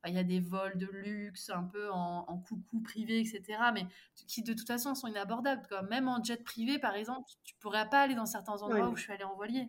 [0.03, 3.87] Bah, il y a des vols de luxe, un peu en, coucou privé, etc., mais
[4.15, 5.67] qui de toute façon sont inabordables.
[5.69, 5.83] Quoi.
[5.83, 9.03] Même en jet privé, par exemple, tu pourrais pas aller dans certains endroits où je
[9.03, 9.69] suis allée en voilier.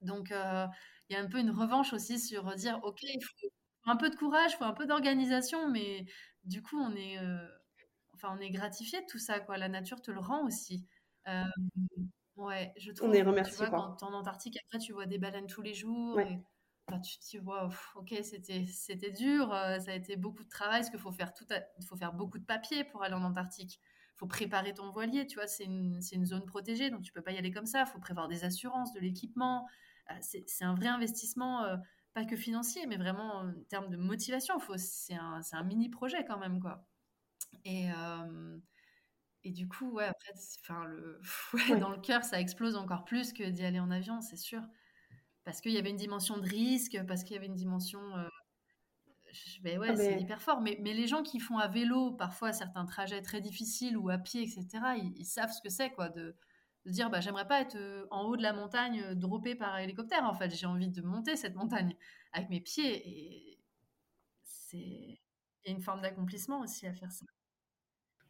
[0.00, 3.48] Donc, il y a un peu une revanche aussi sur dire, OK, il faut
[3.86, 6.06] un peu de courage, il faut un peu d'organisation, mais
[6.44, 7.38] du coup, on est, euh,
[8.14, 9.56] enfin, on est gratifié de tout ça, quoi.
[9.56, 10.84] La nature te le rend aussi.
[11.28, 11.44] Euh,
[12.36, 13.10] ouais, je trouve.
[13.10, 13.52] On est remercié.
[13.52, 16.20] Tu vois, quand en Antarctique, après, tu vois des baleines tous les jours.
[16.20, 16.42] Et,
[17.02, 20.80] tu te dis, wow, ok, c'était, c'était dur, euh, ça a été beaucoup de travail,
[20.80, 21.44] parce qu'il faut faire tout,
[21.84, 23.80] faut faire beaucoup de papiers pour aller en Antarctique.
[24.14, 27.22] Il faut préparer ton voilier, tu vois, c'est une, une zone protégée, donc tu peux
[27.22, 27.80] pas y aller comme ça.
[27.80, 29.66] Il faut prévoir des assurances, de l'équipement.
[30.20, 31.66] c'est, c'est un vrai investissement
[32.16, 34.54] pas que financier, mais vraiment en termes de motivation.
[34.78, 36.88] C'est un, un, mini projet quand même, quoi.
[37.66, 38.58] Et, euh,
[39.44, 41.20] et du coup, ouais, après, enfin, le,
[41.78, 44.62] dans le cœur, ça explose encore plus que d'y aller en avion, c'est sûr.
[45.44, 48.00] Parce qu'il y avait une dimension de risque, parce qu'il y avait une dimension.
[48.16, 48.28] Euh,
[49.76, 50.62] ouais, ah, c'est hyper fort.
[50.62, 54.16] Mais, mais, les gens qui font à vélo, parfois certains trajets très difficiles ou à
[54.16, 56.34] pied, etc., ils, ils savent ce que c'est, quoi, de,
[56.86, 59.78] de dire bah, j'aimerais pas être euh, en haut de la montagne euh, droppé par
[59.78, 60.50] hélicoptère en fait.
[60.54, 61.94] J'ai envie de monter cette montagne
[62.32, 63.58] avec mes pieds et
[64.44, 65.18] c'est il
[65.66, 67.26] y a une forme d'accomplissement aussi à faire ça.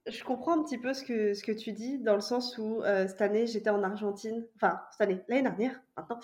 [0.07, 2.81] Je comprends un petit peu ce que, ce que tu dis dans le sens où
[2.83, 6.19] euh, cette année j'étais en Argentine enfin cette année l'année dernière maintenant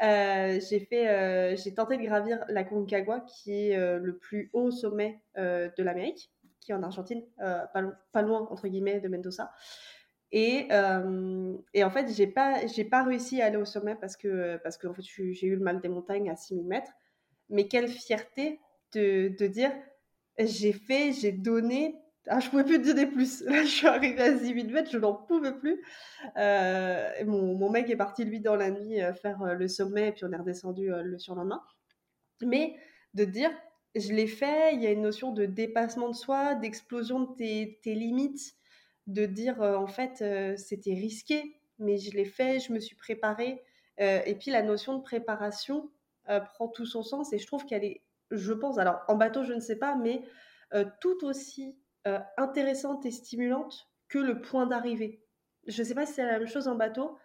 [0.00, 5.82] j'ai fait j'ai tenté de gravir la Concagua qui est le plus haut sommet de
[5.82, 9.52] l'Amérique qui est en Argentine pas, pas, loin entre guillemets de Mendoza
[10.32, 12.60] et, euh, et, en fait, j'ai pas,
[12.90, 15.62] pas réussi à aller au sommet parce que, parce que en fait, j'ai eu le
[15.62, 16.90] mal des montagnes à 6000 mètres.
[17.50, 18.60] Mais quelle fierté
[18.94, 19.72] de, dire
[20.38, 21.96] j'ai fait, j'ai donné.
[22.28, 23.42] Ah, je pouvais plus te donner plus.
[23.46, 25.82] Là, je suis arrivée à 6000 mètres, je n'en pouvais plus.
[26.36, 30.24] Euh, mon, mec est parti, lui, dans la nuit, euh, faire le sommet, et puis
[30.24, 31.62] on est redescendu le surlendemain.
[32.40, 32.76] Mais
[33.14, 33.50] de dire,
[33.94, 37.94] je l'ai fait, il y a une notion de dépassement de soi, d'explosion de tes,
[37.94, 38.54] limites,
[39.06, 40.24] de dire, en fait,
[40.56, 43.62] c'était risqué, mais je l'ai fait, je me suis préparée.
[43.98, 45.90] et puis la notion de préparation
[46.26, 49.52] prend tout son sens et je trouve qu'elle est, je pense, alors en bateau, je
[49.52, 50.22] ne sais pas, mais
[51.00, 51.76] tout aussi
[52.36, 55.24] intéressante et stimulante que le point d'arrivée.
[55.66, 57.18] Je ne sais pas si c'est la même chose en bateau,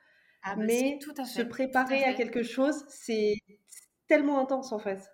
[0.44, 3.36] ah bah mais tout à fait, se préparer à, quelque chose, c'est
[4.08, 5.12] tellement intense en fait.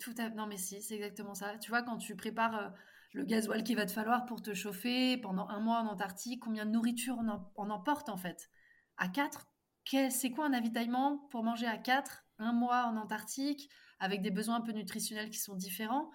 [0.00, 0.30] Tout à...
[0.30, 1.56] Non mais si, c'est exactement ça.
[1.58, 2.72] Tu vois, quand tu prépares
[3.12, 6.64] le gasoil qu'il va te falloir pour te chauffer pendant un mois en Antarctique, combien
[6.64, 7.18] de nourriture
[7.56, 8.50] on, emporte en fait?
[8.96, 9.48] À 4
[10.10, 14.56] C'est quoi un avitaillement pour manger à 4 un mois en Antarctique avec des besoins
[14.56, 16.10] un peu nutritionnels qui sont différents?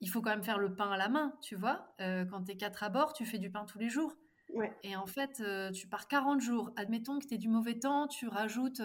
[0.00, 1.94] Il faut quand même faire le pain à la main, tu vois?
[2.00, 4.14] Euh, quand tu es quatre à bord, tu fais du pain tous les jours.
[4.82, 6.70] Et en fait, euh, tu pars 40 jours.
[6.76, 8.82] Admettons que tu aies du mauvais temps, tu rajoutes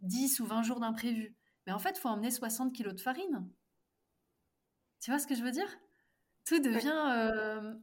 [0.00, 1.36] 10 euh, ou 20 jours d'imprévu.
[1.66, 3.48] Mais en fait, il faut emmener 60 kilos de farine.
[5.00, 5.68] Tu vois ce que je veux dire?
[6.48, 7.76] Tout devient...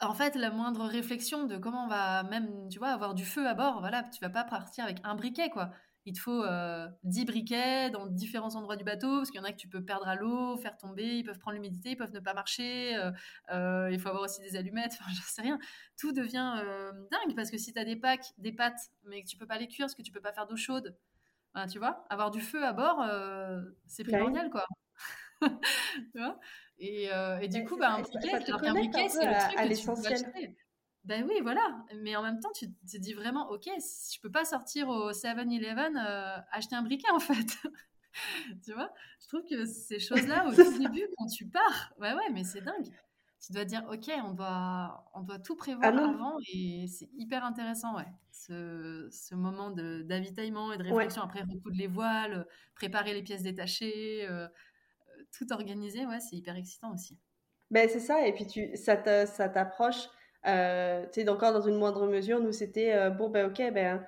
[0.00, 3.46] En fait, la moindre réflexion de comment on va même, tu vois, avoir du feu
[3.46, 5.70] à bord, voilà, tu vas pas partir avec un briquet, quoi.
[6.06, 9.46] Il te faut 10 euh, briquets dans différents endroits du bateau, parce qu'il y en
[9.46, 12.12] a que tu peux perdre à l'eau, faire tomber, ils peuvent prendre l'humidité, ils peuvent
[12.12, 13.10] ne pas marcher, euh,
[13.52, 15.58] euh, il faut avoir aussi des allumettes, enfin, je sais rien.
[15.98, 16.62] Tout devient
[17.10, 19.58] dingue, parce que si tu as des packs, des pâtes, mais que tu peux pas
[19.58, 20.96] les cuire, parce que tu peux pas faire d'eau chaude,
[21.54, 23.04] ben, tu vois, avoir du feu à bord,
[23.86, 24.64] c'est primordial, quoi.
[26.12, 26.38] tu vois?
[26.80, 27.08] Et,
[27.42, 30.54] et, du coup, bah, un briquet, c'est le truc que tu peux
[31.04, 31.84] ben oui, voilà.
[32.02, 35.96] Mais en même temps, tu te dis vraiment, ok, je peux pas sortir au 7-Eleven
[35.96, 37.58] euh, acheter un briquet en fait.
[38.64, 42.44] tu vois Je trouve que ces choses-là, au début, quand tu pars, ouais, ouais, mais
[42.44, 42.90] c'est dingue.
[43.44, 47.42] Tu dois dire, ok, on doit, on doit tout prévoir ah avant et c'est hyper
[47.42, 48.06] intéressant, ouais.
[48.30, 54.28] Ce, ce moment d'avitaillement et de réflexion après recoudre les voiles, préparer les pièces détachées,
[54.28, 54.48] euh, euh,
[55.36, 57.18] tout organiser, ouais, c'est hyper excitant aussi.
[57.70, 60.08] Ben c'est ça, et puis tu, ça t'approche
[60.46, 64.04] euh, tu sais, encore dans une moindre mesure, nous, c'était euh, bon, ben ok, ben,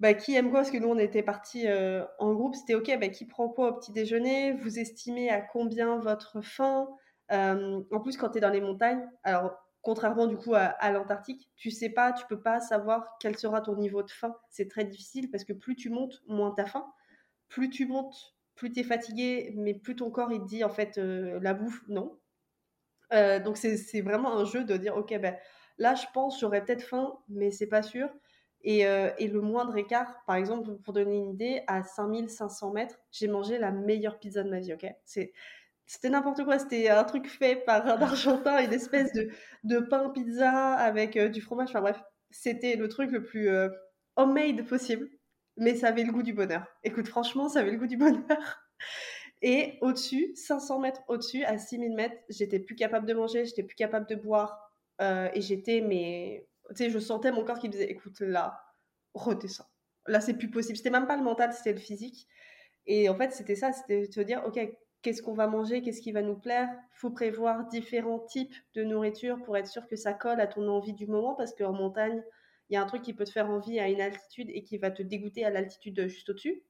[0.00, 0.60] ben, qui aime quoi?
[0.60, 3.70] Parce que nous, on était partis euh, en groupe, c'était ok, ben, qui prend quoi
[3.70, 4.52] au petit déjeuner?
[4.52, 6.88] Vous estimez à combien votre faim?
[7.30, 9.52] En plus, quand tu es dans les montagnes, alors
[9.82, 13.76] contrairement du coup à, l'Antarctique, tu sais pas, tu peux pas savoir quel sera ton
[13.76, 14.34] niveau de faim.
[14.50, 16.86] C'est très difficile parce que plus tu montes, moins tu as faim.
[17.48, 20.70] Plus tu montes, plus tu es fatigué, mais plus ton corps il te dit en
[20.70, 22.18] fait la bouffe, non.
[23.10, 25.36] donc c'est vraiment un jeu de dire ok ben
[25.78, 28.08] Là, je pense, j'aurais peut-être faim, mais c'est pas sûr.
[28.62, 32.98] Et, euh, et, le moindre écart, par exemple, pour donner une idée, à 5500 mètres,
[33.10, 37.28] j'ai mangé la meilleure pizza de ma vie, ok C'était n'importe quoi, c'était un truc
[37.28, 39.28] fait par un Argentin, une espèce de,
[39.64, 42.00] de pain pizza avec euh, du fromage, enfin bref,
[42.30, 43.68] c'était le truc le plus euh,
[44.16, 45.10] homemade possible,
[45.56, 46.66] mais ça avait le goût du bonheur.
[46.82, 48.62] Écoute, franchement, ça avait le goût du bonheur.
[49.42, 53.76] Et au-dessus, 500 mètres au-dessus, à 6000 mètres, j'étais plus capable de manger, j'étais plus
[53.76, 54.58] capable de boire,
[55.00, 58.58] euh, et j'étais, mais tu sais, je sentais mon corps qui me disait écoute, là,
[59.14, 59.66] redescends.
[60.06, 60.76] Là, c'est plus possible.
[60.76, 62.26] C'était même pas le mental, c'était le physique.
[62.86, 64.60] Et en fait, c'était ça c'était de dire ok,
[65.02, 66.68] qu'est-ce qu'on va manger, qu'est-ce qui va nous plaire?
[66.92, 70.94] Faut prévoir différents types de nourriture pour être sûr que ça colle à ton envie
[70.94, 72.22] du moment, parce qu'en montagne,
[72.70, 74.78] il y a un truc qui peut te faire envie à une altitude et qui
[74.78, 76.62] va te dégoûter à l'altitude juste au-dessus.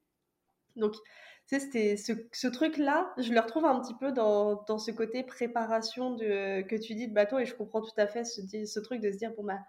[0.77, 0.95] Donc,
[1.47, 6.77] c'était ce, truc-là, je le retrouve un petit peu dans, ce côté préparation de, que
[6.77, 9.19] tu dis de bateau et je comprends tout à fait ce, ce truc de se
[9.19, 9.61] dire, bon, bah,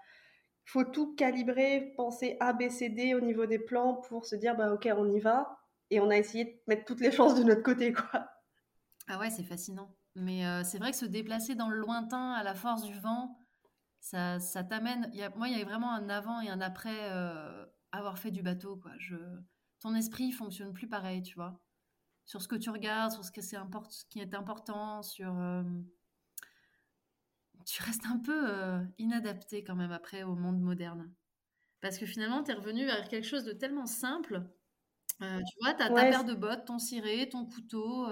[0.65, 4.55] faut tout calibrer, penser A, B, C, D au niveau des plans pour se dire,
[4.55, 5.59] bah, ok, on y va.
[5.91, 8.27] Et on a essayé de mettre toutes les chances de notre côté, quoi.
[9.07, 9.95] Ah ouais, c'est fascinant.
[10.15, 13.37] Mais euh, c'est vrai que se déplacer dans le lointain à la force du vent,
[14.05, 15.11] ça, ça t'amène.
[15.35, 18.77] Moi, il y a vraiment un avant et un après euh, avoir fait du bateau,
[18.77, 18.91] quoi.
[18.99, 19.15] Je...
[19.79, 21.59] Ton esprit fonctionne plus pareil, tu vois
[22.27, 23.57] sur ce que tu regardes, sur ce, que c'est
[24.09, 25.31] qui est important, sur...
[25.37, 25.61] Euh,
[27.67, 31.11] tu restes un peu euh, inadapté quand même après au monde moderne.
[31.81, 34.43] Parce que finalement, tu es revenu vers quelque chose de tellement simple.
[35.19, 35.25] Tu
[35.61, 38.07] vois, tu as ta paire de bottes, ton ciré, ton couteau,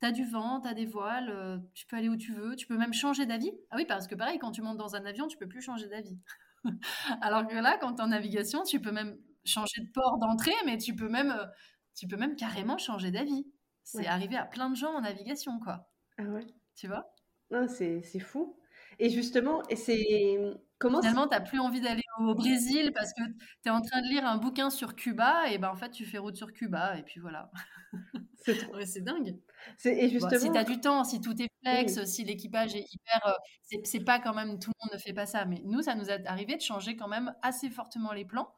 [0.00, 2.66] tu as du vent, tu as des voiles, tu peux aller où tu veux, tu
[2.66, 3.52] peux même changer d'avis.
[3.70, 5.88] Ah oui, parce que pareil, quand tu montes dans un avion, tu peux plus changer
[5.88, 6.18] d'avis.
[7.22, 10.54] Alors que là, quand tu es en navigation, tu peux même changer de port d'entrée,
[10.66, 11.34] mais tu peux même,
[11.94, 13.46] tu peux même carrément changer d'avis.
[13.82, 15.88] C'est arrivé à plein de gens en navigation, quoi.
[16.18, 16.46] Ah ouais.
[16.76, 17.10] Tu vois?
[17.68, 18.58] C'est fou.
[18.98, 20.38] Et justement, et c'est
[20.78, 24.00] comment Finalement, tu n'as plus envie d'aller au Brésil parce que tu es en train
[24.00, 26.96] de lire un bouquin sur Cuba et ben en fait, tu fais route sur Cuba
[26.98, 27.50] et puis voilà.
[28.86, 29.38] C'est dingue.
[29.84, 33.26] Et justement, si tu as du temps, si tout est flex, si l'équipage est hyper.
[33.26, 34.58] Euh, c'est pas quand même.
[34.58, 35.44] Tout le monde ne fait pas ça.
[35.44, 38.54] Mais nous, ça nous est arrivé de changer quand même assez fortement les plans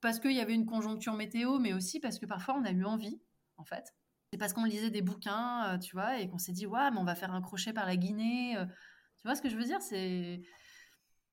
[0.00, 2.84] parce qu'il y avait une conjoncture météo, mais aussi parce que parfois on a eu
[2.84, 3.20] envie,
[3.56, 3.94] en fait.
[4.32, 7.04] c'est parce qu'on lisait des bouquins, tu vois, et qu'on s'est dit, ouais, mais on
[7.04, 8.56] va faire un crochet par la Guinée.
[8.58, 9.80] tu vois ce que je veux dire?
[9.80, 10.42] C'est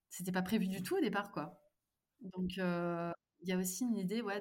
[0.09, 1.59] c'était pas prévu du tout au départ, quoi.
[2.21, 4.39] Donc, il y a aussi une idée, ouais.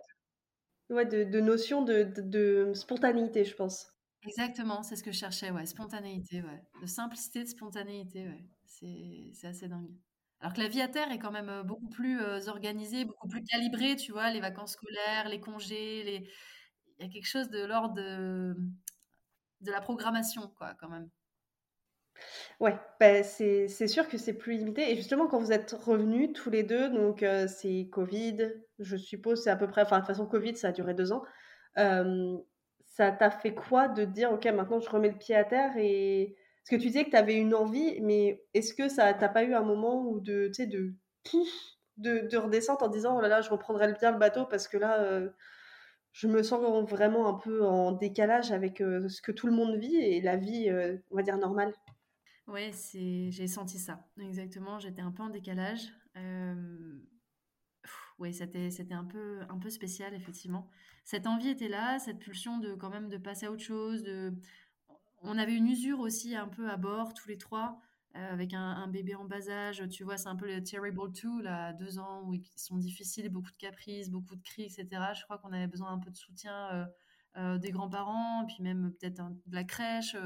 [0.91, 0.95] De...
[0.95, 3.87] Ouais, de, notion de, de, spontanéité, je pense.
[4.27, 6.63] Exactement, c'est ce que je cherchais, ouais, spontanéité, ouais.
[6.81, 8.45] De simplicité, de spontanéité, ouais.
[8.65, 9.95] C'est assez dingue.
[10.41, 13.97] Alors que la vie à terre est quand même beaucoup plus organisée, beaucoup plus calibrée,
[13.97, 16.31] tu vois, les vacances scolaires, les congés, les...
[16.99, 18.57] il y a quelque chose de l'ordre de...
[19.61, 21.11] de la programmation, quoi, quand même.
[22.61, 26.51] Ouais, bah, c'est sûr que c'est plus limité et justement quand vous êtes revenus tous
[26.51, 30.27] les deux, donc c'est Covid, je suppose c'est à peu près enfin de toute façon
[30.27, 31.23] Covid ça a duré deux ans.
[31.77, 36.35] ça t'a fait quoi de dire: «OK maintenant je remets le pied à terre» et
[36.65, 39.45] parce que tu disais que tu avais une envie, mais est-ce que ça tu pas
[39.45, 40.95] eu un moment où de tu de
[41.99, 44.77] de de redescendre en disant: «Oh là là, je reprendrai bien le bateau parce que
[44.79, 45.21] là,
[46.13, 46.61] je me sens
[46.91, 50.71] vraiment un peu en décalage avec, ce que tout le monde vit et la vie,
[51.13, 51.73] on va dire normale»?
[52.49, 54.09] Ouais, c'est j'ai senti ça.
[54.21, 55.93] Exactement, j'étais un peu en décalage.
[56.17, 56.99] Euh...
[58.19, 60.69] Oui, c'était c'était un peu un peu spécial effectivement.
[61.05, 64.05] Cette envie était là, cette pulsion de quand même de passer à autre chose,
[65.23, 67.81] on avait une usure aussi un peu à bord tous les trois.
[68.17, 71.41] Euh, avec un, bébé en bas âge, tu vois, c'est un peu le terrible two,
[71.41, 74.87] là, deux ans, où ils sont difficiles, beaucoup de caprices, beaucoup de cris, etc.
[75.15, 76.87] Je crois qu'on avait besoin un peu de soutien euh,
[77.37, 80.17] euh, des grands-parents, puis même peut-être de la crèche,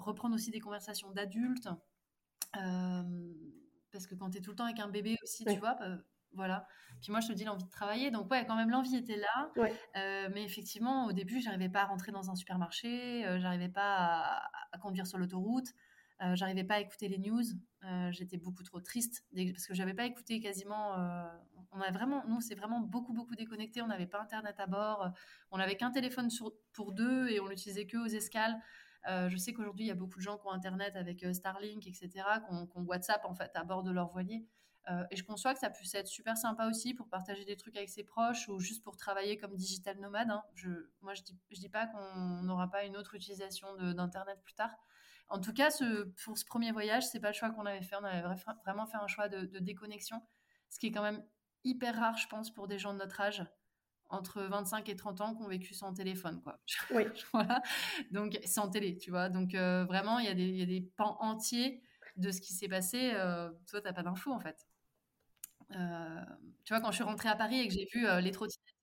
[0.00, 1.68] reprendre aussi des conversations d'adultes.
[2.56, 3.02] Euh,
[3.92, 5.98] parce que quand tu es tout le temps avec un bébé aussi, tu vois, bah,
[6.32, 6.66] voilà.
[7.02, 8.10] Puis moi, je te dis l'envie de travailler.
[8.10, 9.50] Donc, ouais, quand même, l'envie était là.
[9.96, 14.40] Euh, mais effectivement, au début, j'arrivais pas à rentrer dans un supermarché, j'arrivais pas
[14.72, 15.68] à, conduire sur l'autoroute,
[16.34, 17.42] j'arrivais pas à écouter les news.
[18.10, 20.94] J'étais beaucoup trop triste parce que j'avais pas écouté quasiment.
[21.72, 23.82] on a vraiment, nous, c'est vraiment beaucoup, beaucoup déconnecté.
[23.82, 25.10] On n'avait pas internet à bord.
[25.50, 28.56] On n'avait qu'un téléphone sur, pour deux et on l'utilisait que aux escales.
[29.08, 31.32] Euh, je sais qu'aujourd'hui, il y a beaucoup de gens qui ont Internet avec euh,
[31.32, 32.10] Starlink, etc.,
[32.46, 34.46] qui ont, WhatsApp en fait à bord de leur voilier.
[34.90, 37.76] Euh, et je conçois que ça puisse être super sympa aussi pour partager des trucs
[37.76, 40.30] avec ses proches ou juste pour travailler comme digital nomade.
[40.30, 40.42] Hein.
[41.02, 44.74] Moi, je dis, dis pas qu'on n'aura pas une autre utilisation d'Internet plus tard.
[45.28, 45.68] En tout cas,
[46.24, 47.94] pour ce premier voyage, c'est pas le choix qu'on avait fait.
[47.96, 48.22] On avait
[48.64, 50.20] vraiment fait un choix de, déconnexion,
[50.70, 51.24] ce qui est quand même
[51.62, 53.44] hyper rare, je pense, pour des gens de notre âge
[54.10, 56.60] entre 25 et 30 ans qui ont vécu sans téléphone, quoi.
[56.94, 57.04] Oui.
[57.32, 57.62] voilà.
[58.10, 59.28] Donc, sans télé, tu vois.
[59.28, 61.82] Donc, euh, vraiment, il y, a des, y, a des pans entiers
[62.16, 63.12] de ce qui s'est passé.
[63.14, 64.66] Euh, toi, t'as pas d'infos, en fait.
[65.76, 66.24] Euh,
[66.64, 68.74] tu vois, quand je suis rentrée à Paris et que j'ai vu les, trottinettes,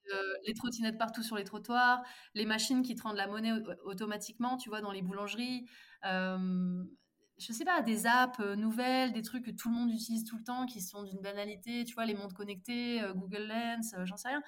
[0.45, 2.01] les trottinettes partout sur les trottoirs,
[2.33, 3.51] les machines qui te rendent la monnaie
[3.83, 5.67] automatiquement, tu vois, dans les boulangeries,
[6.03, 6.87] je
[7.53, 10.65] sais pas, des apps nouvelles, des trucs que tout le monde utilise tout le temps,
[10.65, 14.41] qui sont d'une banalité, tu vois, les montres connectées, Google Lens, j'en sais rien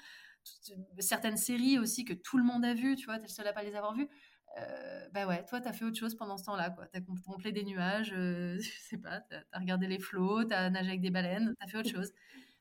[1.00, 3.54] certaines séries aussi que tout le monde a vues, tu vois, t'es le seul à
[3.54, 4.10] pas les avoir vues.
[4.58, 6.88] Euh, bah ouais, toi, t'as fait autre chose pendant ce temps-là, quoi.
[6.88, 10.90] T'as contemplé des nuages, euh, je sais pas, t'as as regardé les flots, t'as nagé
[10.90, 12.12] avec des baleines, t'as fait autre chose.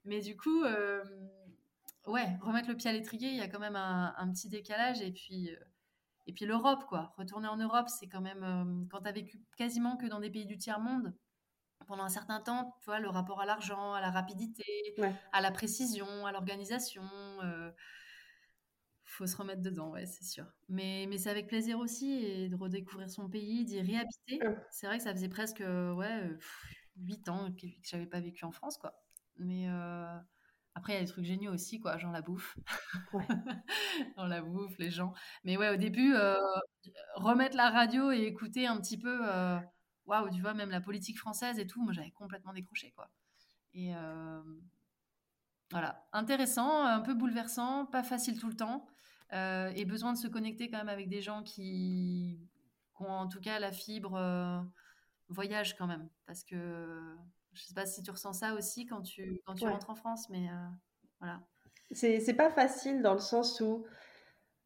[0.04, 1.02] Mais du coup, euh,
[2.06, 5.00] ouais, remettre le pied à l'étrier, il y a quand même un, un petit décalage.
[5.02, 5.50] Et puis,
[6.26, 7.14] et puis l'Europe, quoi.
[7.16, 10.58] Retourner en Europe, c'est quand même, quand t'as vécu quasiment que dans des pays du
[10.58, 11.14] tiers-monde,
[11.88, 14.64] pendant un certain temps, tu vois, le rapport à l'argent, à la rapidité,
[15.32, 17.02] à la précision, à l'organisation.
[17.42, 17.70] Euh,
[19.04, 20.44] faut se remettre dedans, ouais, c'est sûr.
[20.68, 24.38] Mais, mais c'est avec plaisir aussi et de redécouvrir son pays, d'y réhabiter.
[24.70, 26.22] C'est vrai que ça faisait presque ouais,
[26.98, 29.02] 8 ans que, que j'avais pas vécu en France, quoi.
[29.38, 30.18] Mais euh,
[30.74, 32.56] après, il y a des trucs géniaux aussi, quoi, genre la bouffe.
[33.12, 33.26] Ouais.
[34.16, 35.12] la bouffe, les gens.
[35.44, 36.36] Mais ouais, au début, euh,
[37.14, 39.58] remettre la radio et écouter un petit peu euh,
[40.08, 43.10] waouh, tu vois, même la politique française et tout, moi j'avais complètement décroché, quoi.
[43.74, 44.42] Et euh,
[45.70, 48.86] voilà, intéressant, un peu bouleversant, pas facile tout le temps,
[49.34, 52.40] euh, et besoin de se connecter quand même avec des gens qui,
[52.98, 54.60] ont en tout cas la fibre euh,
[55.28, 57.16] voyage quand même, parce que
[57.52, 60.28] je sais pas si tu ressens ça aussi quand tu, quand tu rentres en France,
[60.30, 60.48] mais
[61.20, 61.40] voilà.
[61.92, 63.86] C'est pas facile dans le sens où,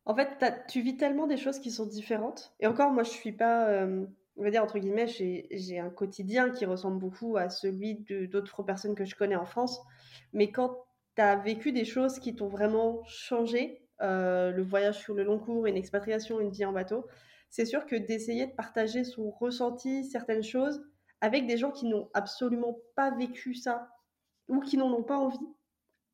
[0.04, 2.52] en fait, tu vis tellement des choses qui sont différentes.
[2.58, 3.86] Et encore, moi, je suis pas
[4.36, 7.96] on va dire entre guillemets, j'ai un quotidien qui ressemble beaucoup à celui
[8.28, 9.80] d'autres personnes que je connais en France.
[10.32, 10.84] Mais quand
[11.16, 15.38] tu as vécu des choses qui t'ont vraiment changé, euh, le voyage sur le long
[15.38, 17.06] cours, une expatriation, une vie en bateau,
[17.50, 20.82] c'est sûr que d'essayer de partager son ressenti, certaines choses,
[21.20, 23.90] avec des gens qui n'ont absolument pas vécu ça
[24.48, 25.38] ou qui n'en ont pas envie,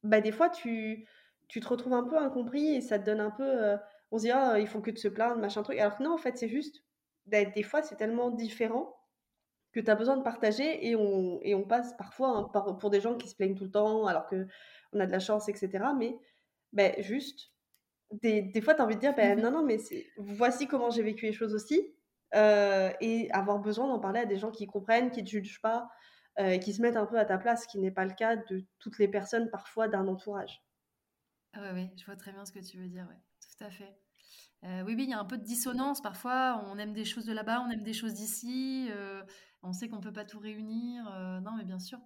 [0.03, 1.07] bah des fois tu,
[1.49, 3.45] tu te retrouves un peu incompris et ça te donne un peu.
[3.45, 3.77] Euh,
[4.11, 5.79] on se dit, ah, il faut que de se plaindre, machin truc.
[5.79, 6.83] Alors que non, en fait, c'est juste
[7.31, 8.95] des fois, c'est tellement différent
[9.73, 12.91] que tu as besoin de partager et on, et on passe parfois hein, par, pour
[12.91, 15.85] des gens qui se plaignent tout le temps alors qu'on a de la chance, etc.
[15.97, 16.17] Mais
[16.73, 17.53] ben, juste
[18.11, 19.79] des, des fois, tu as envie de dire, ben, Mmh non, non, mais
[20.17, 21.95] voici comment j'ai vécu les choses aussi.
[22.35, 25.89] Euh, et avoir besoin d'en parler à des gens qui comprennent, qui ne jugent pas,
[26.39, 28.37] euh, qui se mettent un peu à ta place, ce qui n'est pas le cas
[28.37, 30.63] de toutes les personnes parfois d'un entourage.
[31.55, 33.71] Ah ouais, ouais, je vois très bien ce que tu veux dire, ouais, tout à
[33.71, 33.97] fait.
[34.65, 36.63] Euh, oui, oui, il y a un peu de dissonance parfois.
[36.67, 38.89] On aime des choses de là-bas, on aime des choses d'ici.
[38.91, 39.23] Euh,
[39.63, 41.09] on sait qu'on peut pas tout réunir.
[41.13, 41.99] Euh, non, mais bien sûr.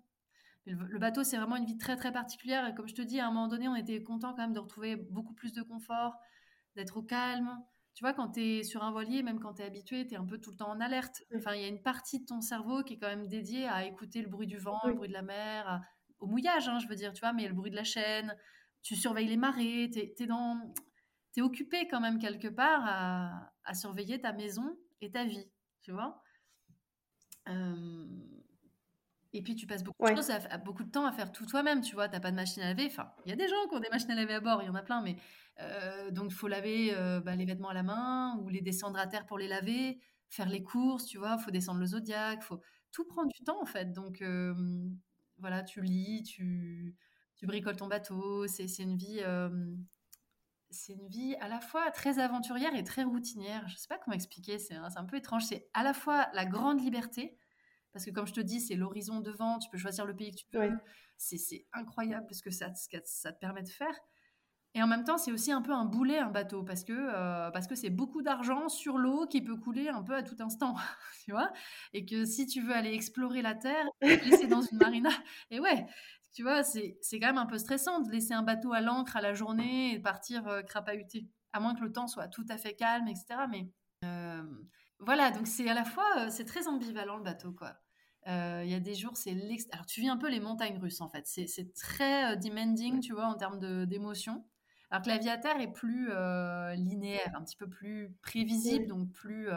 [0.67, 2.67] le, bateau, c'est vraiment une vie très très particulière.
[2.69, 4.61] Et comme je te dis, à un moment donné, on était content quand même de
[4.61, 6.15] retrouver beaucoup plus de confort,
[6.77, 7.59] d'être au calme.
[7.95, 10.17] Tu vois, quand tu es sur un voilier, même quand tu es habitué, tu es
[10.17, 11.23] un peu tout le temps en alerte.
[11.37, 13.85] Enfin, il y a une partie de ton cerveau qui est quand même dédiée à
[13.85, 15.83] écouter le bruit du vent, le bruit de la mer,
[16.23, 18.35] au mouillage, hein, je veux dire, tu vois, mais le bruit de la chaîne.
[18.83, 20.59] Tu surveilles les marées, tu es, dans
[21.33, 22.83] tu es occupé quand même quelque part
[23.65, 26.23] à, surveiller ta maison et ta vie, tu vois?
[27.49, 28.07] Euh,
[29.33, 30.31] et puis tu passes beaucoup, de, choses
[30.65, 32.09] beaucoup de temps à faire tout toi-même, tu vois?
[32.09, 32.87] Tu n'as pas de machine à laver.
[32.87, 34.67] Enfin, il y a des gens qui ont des machines à laver à bord, il
[34.67, 35.17] y en a plein, mais
[35.61, 38.99] euh, donc il faut laver euh, bah, les vêtements à la main ou les descendre
[38.99, 41.37] à terre pour les laver, faire les courses, tu vois?
[41.39, 42.61] Il faut descendre le zodiaque, faut
[42.91, 43.93] tout prend du temps en fait.
[43.93, 44.23] Donc
[45.39, 46.95] voilà, tu lis, tu,
[47.37, 48.47] tu bricoles ton bateau.
[48.47, 49.23] C'est une vie
[50.73, 53.67] c'est une vie à la fois très aventurière et très routinière.
[53.69, 55.45] Je ne sais pas comment expliquer, c'est un, un, peu étrange.
[55.45, 57.37] C'est à la fois la grande liberté,
[57.93, 60.37] parce que comme je te dis, c'est l'horizon devant, tu peux choisir le pays que
[60.37, 60.79] tu veux.
[61.17, 62.73] C'est incroyable parce que ça,
[63.05, 63.95] ça te permet de faire.
[64.75, 67.51] Et en même temps, c'est aussi un peu un boulet, un bateau, parce que euh,
[67.51, 70.75] parce que c'est beaucoup d'argent sur l'eau qui peut couler un peu à tout instant,
[71.25, 71.53] tu vois.
[71.93, 75.11] Et que si tu veux aller explorer la terre, laisser dans une marina,
[75.51, 75.87] et ouais,
[76.33, 79.21] tu vois, c'est quand même un peu stressant de laisser un bateau à l'ancre à
[79.21, 82.75] la journée et partir euh, crapahuter, à moins que le temps soit tout à fait
[82.75, 83.27] calme, etc.
[83.51, 83.69] Mais
[84.05, 84.43] euh,
[84.99, 87.75] voilà, donc c'est à la fois, euh, c'est très ambivalent le bateau, quoi.
[88.25, 89.37] Il y a des jours, c'est
[89.73, 91.27] Alors, tu vis un peu les montagnes russes, en fait.
[91.27, 94.47] C'est très demanding, tu vois, en termes d'émotion.
[94.91, 96.09] Alors que l'aviateur est plus
[96.77, 99.49] linéaire, un petit peu plus prévisible, donc plus,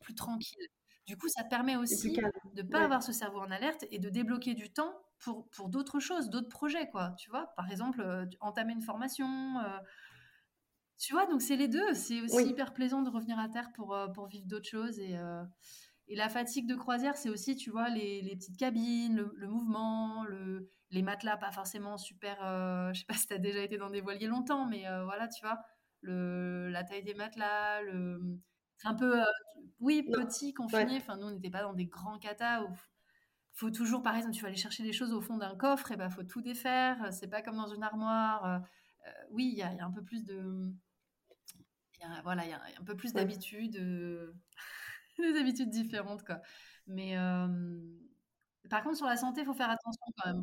[0.00, 0.66] plus tranquille.
[1.06, 4.10] Du coup, ça permet aussi de ne pas avoir ce cerveau en alerte et de
[4.10, 7.14] débloquer du temps pour, pour d'autres choses, d'autres projets, quoi.
[7.18, 9.58] Tu vois, par exemple, euh, entamer une formation.
[9.58, 9.78] Euh,
[10.98, 11.94] tu vois, donc c'est les deux.
[11.94, 14.98] C'est aussi hyper plaisant de revenir à terre pour, euh, pour vivre d'autres choses.
[14.98, 15.16] Et,
[16.08, 20.24] et la fatigue de croisière, c'est aussi, tu vois, les, les petites cabines, le, mouvement,
[20.24, 22.38] le, les matelas, pas forcément super.
[22.94, 25.44] je sais pas si tu as déjà été dans des voiliers longtemps, mais voilà, tu
[25.44, 25.60] vois,
[26.00, 28.20] le, la taille des matelas, le.
[28.78, 29.20] C'est un peu,
[29.80, 30.96] oui, petit, confiné.
[30.96, 32.68] Enfin, nous, on n'était pas dans des grands catas où
[33.58, 35.96] faut toujours, par exemple, tu vas aller chercher des choses au fond d'un coffre, et
[35.96, 37.12] ben faut tout défaire.
[37.12, 38.44] C'est pas comme dans une armoire.
[38.44, 38.58] Euh,
[39.06, 40.72] euh, oui, il y, a un peu plus de,
[42.22, 44.32] voilà, il y, a un peu plus d'habitudes, euh,
[45.18, 46.40] des habitudes différentes, quoi.
[46.86, 47.16] Mais
[48.70, 50.42] par contre, sur la santé, il faut faire attention quand même.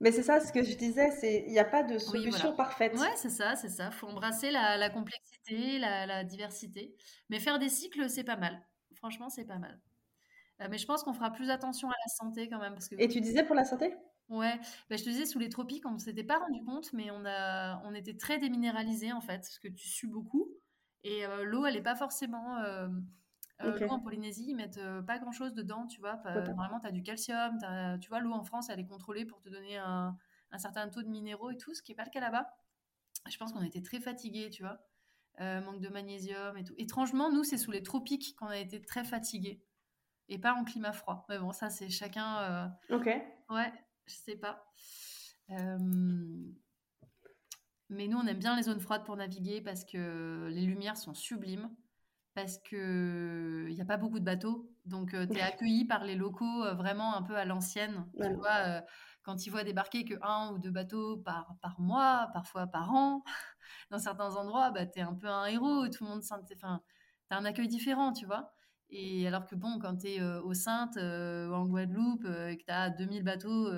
[0.00, 2.98] Mais c'est ça, ce que je disais, c'est il n'y a pas de solution parfaite.
[2.98, 3.92] Ouais, c'est ça, c'est ça.
[3.92, 6.96] Faut embrasser la, complexité, la, la, diversité.
[7.30, 8.60] Mais faire des cycles, c'est pas mal.
[8.94, 9.80] Franchement, c'est pas mal.
[10.60, 12.74] Euh, mais je pense qu'on fera plus attention à la santé quand même.
[12.74, 12.96] Parce que...
[12.98, 13.94] Et tu disais pour la santé?
[14.28, 17.10] Ouais, bah, je te disais, sous les tropiques, on ne s'était pas rendu compte, mais
[17.10, 20.48] on, a, on était très déminéralisé en fait, parce que tu sues beaucoup.
[21.02, 22.58] Et euh, l'eau, elle n'est pas forcément.
[22.58, 22.88] Euh,
[23.60, 26.20] en Polynésie, ils mettent pas grand chose dedans, tu vois.
[26.46, 27.56] normalement, tu as du calcium,
[28.00, 30.16] tu vois, l'eau en France, elle est contrôlée pour te donner un,
[30.50, 32.48] un certain taux de minéraux et tout, ce qui n'est pas le cas là-bas.
[33.30, 34.80] Je pense qu'on était très fatigués, tu vois.
[35.38, 36.74] manque de magnésium et tout.
[36.78, 39.62] Étrangement, nous, c'est sous les tropiques qu'on a été très fatigués
[40.28, 41.24] et pas en climat froid.
[41.28, 42.38] Mais bon, ça, c'est chacun.
[42.90, 43.06] Euh, ok.
[43.50, 43.72] Ouais,
[44.06, 44.64] je sais pas.
[45.50, 45.78] Euh,
[47.90, 51.14] mais nous, on aime bien les zones froides pour naviguer parce que les lumières sont
[51.14, 51.70] sublimes,
[52.34, 54.70] parce qu'il n'y a pas beaucoup de bateaux.
[54.84, 58.06] Donc, euh, tu es accueilli par les locaux vraiment un peu à l'ancienne.
[58.20, 58.82] Tu vois,
[59.22, 63.22] quand ils voient débarquer que un ou deux bateaux par, par mois, parfois par an,
[63.90, 65.88] dans certains endroits, bah, tu es un peu un héros.
[65.88, 66.22] Tout le monde.
[66.22, 68.53] Enfin, tu as un accueil différent, tu vois.
[68.96, 72.56] Et alors que bon, quand tu es euh, au Sainte, euh, en Guadeloupe, euh, et
[72.56, 73.68] que tu as 2000 bateaux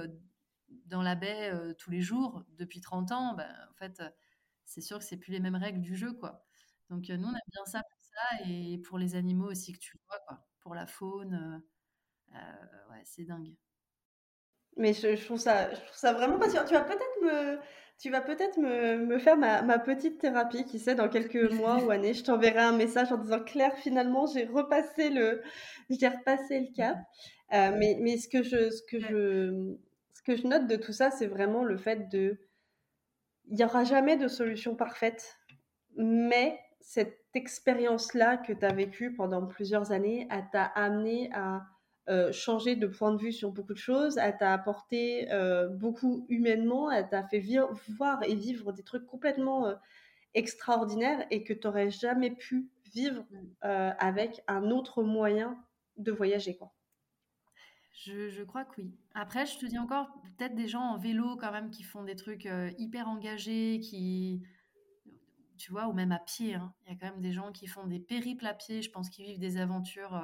[0.85, 4.03] dans la baie tous les jours depuis 30 ans, ben, en fait,
[4.67, 6.45] c'est sûr que c'est plus les mêmes règles du jeu, quoi.
[6.91, 9.97] Donc nous, on aime bien ça pour ça et pour les animaux aussi que tu
[10.07, 10.47] vois, quoi.
[10.61, 11.63] Pour la faune,
[12.35, 13.55] ouais, c'est dingue.
[14.77, 16.67] Mais je, trouve ça, je trouve ça vraiment passionnant.
[16.67, 17.59] Tu vas peut-être me,
[17.99, 21.83] tu vas peut-être me, me faire ma, ma, petite thérapie, qui sait, dans quelques mois
[21.83, 25.43] ou années, je t'enverrai un message en disant Claire, finalement, j'ai repassé le,
[25.91, 26.99] j'ai repassé le cap.
[27.53, 29.77] Euh, mais, mais ce que je, ce que je,
[30.13, 32.39] ce que je note de tout ça, c'est vraiment le fait de,
[33.49, 35.37] il n'y aura jamais de solution parfaite,
[35.97, 41.63] mais cette expérience-là que tu as vécue pendant plusieurs années, elle t'a amené à
[42.09, 46.27] euh, changer de point de vue sur beaucoup de choses, elle t'a apporté euh, beaucoup
[46.29, 47.43] humainement, elle t'a fait
[47.89, 49.75] voir et vivre des trucs complètement euh,
[50.35, 53.37] extraordinaire et que tu aurais jamais pu vivre Mmh.
[53.65, 55.59] euh, avec un autre moyen
[55.97, 56.73] de voyager, quoi.
[58.05, 58.95] Je, je crois que oui.
[59.15, 62.15] Après, je te dis encore, peut-être des gens en vélo quand même qui font des
[62.15, 62.49] trucs
[62.79, 64.43] hyper engagés, qui,
[65.59, 66.55] tu vois, ou même à pied.
[66.55, 66.75] hein.
[66.87, 68.83] Il y a quand même des gens qui font des périples à pied.
[68.83, 70.15] Je pense qu'ils vivent des aventures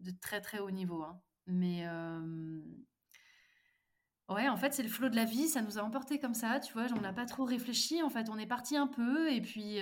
[0.00, 1.02] de très très haut niveau.
[1.02, 1.20] hein.
[1.46, 1.84] Mais
[4.28, 5.48] ouais, en fait, c'est le flot de la vie.
[5.48, 6.60] Ça nous a emportés comme ça.
[6.60, 8.02] Tu vois, on n'a pas trop réfléchi.
[8.02, 9.78] En fait, on est parti un peu et puis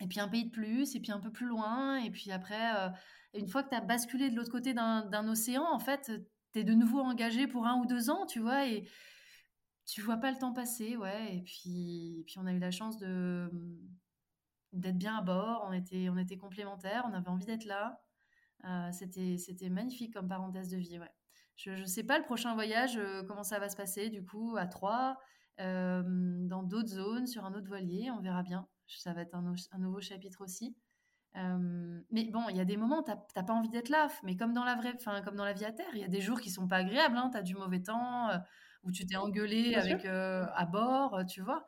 [0.00, 2.92] et puis un pays de plus et puis un peu plus loin et puis après,
[3.34, 6.12] une fois que tu as basculé de l'autre côté d'un d'un océan, en fait,
[6.52, 8.88] tu es de nouveau engagé pour un ou deux ans, tu vois, et
[9.86, 11.36] tu vois pas le temps passer, ouais.
[11.36, 13.50] Et puis, et puis on a eu la chance de
[14.72, 15.64] d'être bien à bord.
[15.68, 17.04] On était, on était complémentaires.
[17.08, 18.03] On avait envie d'être là.
[18.64, 21.10] Euh, c'était, c'était magnifique comme parenthèse de vie, ouais.
[21.56, 24.56] Je ne sais pas le prochain voyage, euh, comment ça va se passer, du coup,
[24.56, 25.16] à Troyes,
[25.60, 26.02] euh,
[26.48, 28.10] dans d'autres zones, sur un autre voilier.
[28.10, 28.66] On verra bien.
[28.88, 30.76] Ça va être un, no- un nouveau chapitre aussi.
[32.10, 34.52] Mais bon, il y a des moments où t'as pas envie d'être là, mais comme
[34.52, 36.40] dans la vraie, enfin comme dans la vie à terre, il y a des jours
[36.40, 37.16] qui sont pas agréables.
[37.16, 38.30] Hein, t'as du mauvais temps,
[38.84, 41.66] où tu t'es engueulé Bien avec à bord, tu vois.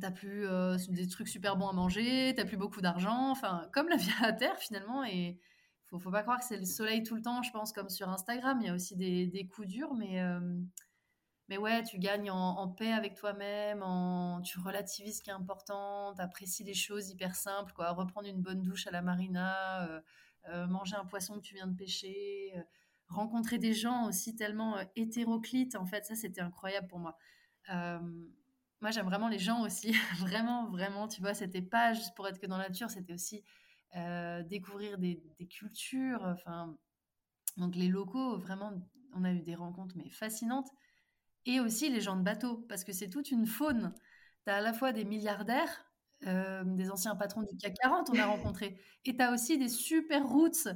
[0.00, 3.30] T'as plus euh, des trucs super bons à manger, t'as plus beaucoup d'argent.
[3.30, 5.04] Enfin, comme la vie à terre finalement.
[5.04, 5.38] Et
[5.86, 7.42] faut, faut pas croire que c'est le soleil tout le temps.
[7.42, 10.40] Je pense comme sur Instagram, il y a aussi des, coups durs, mais euh,
[11.48, 16.14] mais ouais, tu gagnes en, paix avec toi-même, en, tu relativises ce qui est important,
[16.14, 17.90] tu apprécies les choses hyper simples, quoi.
[17.90, 20.00] Reprendre une bonne douche à la marina, euh,
[20.48, 22.54] euh, manger un poisson que tu viens de pêcher,
[23.08, 27.18] rencontrer des gens aussi tellement hétéroclites, en fait, ça c'était incroyable pour moi.
[28.82, 32.38] Moi j'aime vraiment les gens aussi, vraiment, vraiment, tu vois, c'était pas juste pour être
[32.40, 33.42] que dans la nature, c'était aussi
[33.96, 36.76] euh, découvrir des, des cultures, enfin,
[37.56, 38.72] donc les locaux, vraiment,
[39.14, 40.68] on a eu des rencontres mais fascinantes
[41.46, 43.94] et aussi les gens de bateau, parce que c'est toute une faune.
[44.46, 45.86] Tu as à la fois des milliardaires,
[46.26, 49.68] euh, des anciens patrons du CAC 40, on a rencontré, et tu as aussi des
[49.68, 50.68] super routes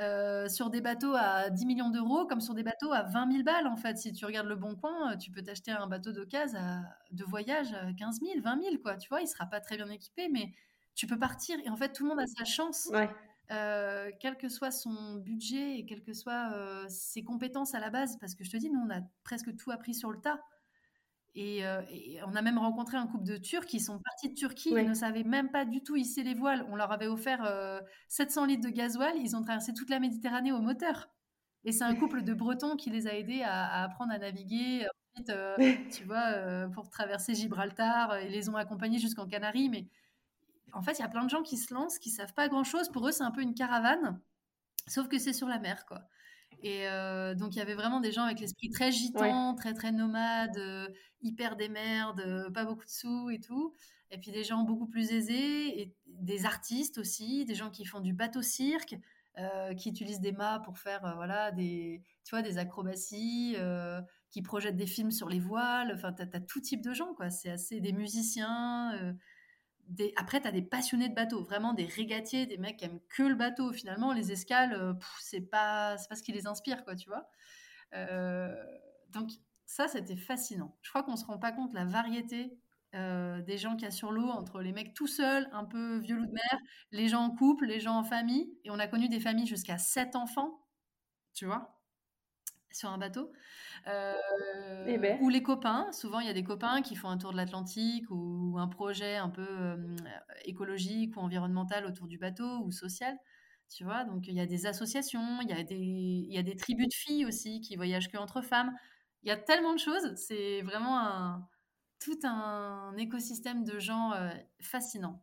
[0.00, 3.44] euh, sur des bateaux à 10 millions d'euros, comme sur des bateaux à 20 000
[3.44, 3.96] balles, en fait.
[3.98, 6.82] Si tu regardes le bon coin, euh, tu peux t'acheter un bateau d'occasion à-
[7.12, 8.96] de voyage à 15 000, 20 000, quoi.
[8.96, 10.52] Tu vois, il sera pas très bien équipé, mais
[10.94, 11.58] tu peux partir.
[11.64, 13.08] Et en fait, tout le monde a sa chance Ouais.
[13.52, 17.90] euh, quel que soit son budget et quelles que soient euh, ses compétences à la
[17.90, 20.40] base, parce que je te dis, nous, on a presque tout appris sur le tas.
[21.36, 24.34] Et, euh, et on a même rencontré un couple de Turcs qui sont partis de
[24.34, 24.84] Turquie, Ouais.
[24.84, 26.64] ils ne savaient même pas du tout hisser les voiles.
[26.68, 30.52] On leur avait offert euh, 700 litres de gasoil, ils ont traversé toute la Méditerranée
[30.52, 31.08] au moteur.
[31.64, 34.86] Et c'est un couple de Bretons qui les a aidés à, à apprendre à naviguer.
[35.16, 35.56] Ensuite, euh,
[35.92, 39.70] tu vois, euh, pour traverser Gibraltar, ils les ont accompagnés jusqu'en Canaries.
[39.70, 39.88] Mais
[40.72, 42.90] en fait, il y a plein de gens qui se lancent, qui savent pas grand-chose.
[42.90, 44.20] Pour eux, c'est un peu une caravane,
[44.86, 46.02] sauf que c'est sur la mer, quoi.
[46.62, 48.92] Et euh, donc, il y avait vraiment des gens avec l'esprit très Ouais.
[48.92, 50.88] gitan, très, très nomade, euh,
[51.22, 53.74] hyper démerde, euh, pas beaucoup de sous et tout.
[54.10, 58.00] Et puis, des gens beaucoup plus aisés, et des artistes aussi, des gens qui font
[58.00, 58.96] du bateau-cirque,
[59.76, 63.56] qui utilisent des mâts pour faire, voilà, des, tu vois, des acrobaties,
[64.30, 65.90] qui projettent des films sur les voiles.
[65.92, 67.30] Enfin, t'as, t'as tout type de gens, quoi.
[67.30, 69.16] C'est assez des musiciens,
[69.88, 70.12] des...
[70.16, 73.22] Après, tu as des passionnés de bateau, vraiment des régatiers, des mecs qui aiment que
[73.22, 73.72] le bateau.
[73.72, 77.28] Finalement, les escales, euh, c'est pas, pas ce qui les inspire, quoi, tu vois.
[77.94, 78.54] Euh,
[79.10, 79.30] donc,
[79.66, 80.76] ça, c'était fascinant.
[80.82, 82.58] Je crois qu'on se rend pas compte la variété
[82.94, 85.98] euh, des gens qu'il y a sur l'eau, entre les mecs tout seuls, un peu
[85.98, 86.58] vieux loup de mer,
[86.92, 88.56] les gens en couple, les gens en famille.
[88.64, 90.64] Et on a connu des familles jusqu'à 7 enfants,
[91.32, 91.80] tu vois,
[92.74, 93.32] sur un bateau.
[93.88, 94.14] Euh,
[94.86, 95.18] Eh ben.
[95.20, 98.06] ou les copains, souvent il y a des copains qui font un tour de l'Atlantique
[98.10, 99.96] ou un projet un peu euh,
[100.44, 103.16] écologique ou environnemental autour du bateau ou social,
[103.74, 104.04] tu vois.
[104.04, 106.88] Donc il y a des associations, il y a des, il y a des tribus
[106.88, 108.72] de filles aussi qui voyagent que entre femmes.
[109.22, 111.48] Il y a tellement de choses, c'est vraiment un,
[112.00, 115.22] tout un écosystème de gens euh, fascinant.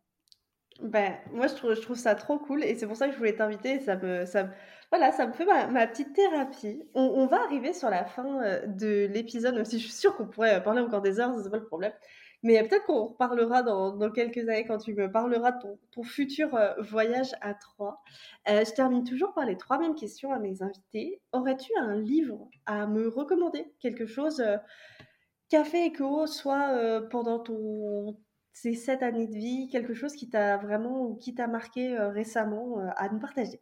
[0.81, 3.17] Ben, moi, je trouve, je trouve ça trop cool et c'est pour ça que je
[3.17, 3.79] voulais t'inviter.
[3.79, 4.51] Ça me, ça, me-
[4.91, 6.83] voilà, ça me fait ma, petite thérapie.
[6.93, 10.27] On, va arriver sur la fin euh, de l'épisode, même si je suis sûre qu'on
[10.27, 11.93] pourrait parler encore des heures, c'est pas le problème.
[12.43, 16.55] Mais peut-être qu'on reparlera dans, dans quelques années quand tu me parleras de ton, futur
[16.55, 18.01] euh, voyage à Troyes.
[18.49, 21.21] Euh, je termine toujours par les trois mêmes questions à mes invités.
[21.31, 23.73] Aurais-tu un livre à me recommander?
[23.79, 24.57] Quelque chose euh,
[25.63, 27.43] fait écho, soit pendant
[28.53, 32.77] ces sept années de vie, quelque chose qui t'a vraiment ou qui t'a marqué récemment
[32.95, 33.61] à nous partager?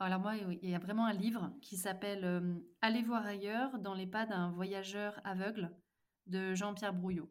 [0.00, 3.94] Alors moi, il y a vraiment un livre qui s'appelle euh, Allez voir ailleurs dans
[3.94, 5.74] les pas d'un voyageur aveugle
[6.26, 7.28] de Jean-Pierre Brouillot.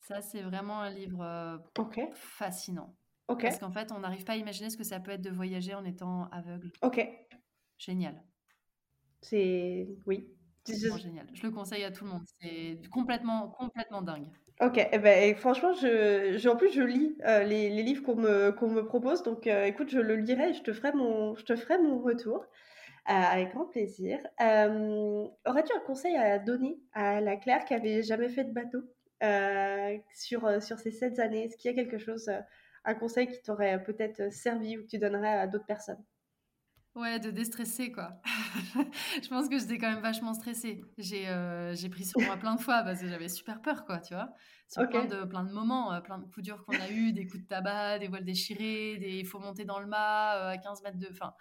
[0.00, 1.58] Ça, c'est vraiment un livre euh,
[2.14, 2.96] fascinant.
[3.26, 5.74] Parce qu'en fait, on n'arrive pas à imaginer ce que ça peut être de voyager
[5.74, 6.72] en étant aveugle.
[6.82, 7.08] ok.
[7.78, 8.22] Génial.
[9.22, 9.88] C'est...
[10.06, 10.28] Oui.
[10.64, 11.26] C'est génial.
[11.32, 12.22] Je le conseille à tout le monde.
[12.40, 14.28] C'est complètement, complètement dingue.
[14.60, 18.50] OK et ben, franchement, je en plus, je lis, heu, les les livres qu'on me
[18.68, 21.56] me propose donc heu, écoute, je le lirai et je te ferai mon je te
[21.56, 22.46] ferai mon retour, heu,
[23.06, 24.20] avec grand plaisir.
[24.40, 28.80] Hem, aurais-tu un conseil à donner à la Claire qui avait jamais fait de bateau,
[30.14, 31.44] sur, sur ces 7 années?
[31.44, 32.30] Est-ce qu'il y a quelque chose,
[32.84, 36.04] un conseil qui t'aurait peut-être servi ou que tu donnerais à d'autres personnes?
[36.96, 38.20] Ouais, de déstresser, quoi.
[39.22, 40.92] Je pense que j'étais quand même vachement stressée.
[40.98, 44.00] J'ai, heu, j'ai pris sur moi plein de fois parce que j'avais super peur, quoi,
[44.00, 44.32] tu vois?
[44.66, 47.28] Sur plein de plein de moments, heu, plein de coups durs qu'on a eu, des
[47.28, 50.58] coups de tabac, des voiles déchirées, des il faut monter dans le mât, heu, à
[50.58, 51.32] 15 mètres de enfin,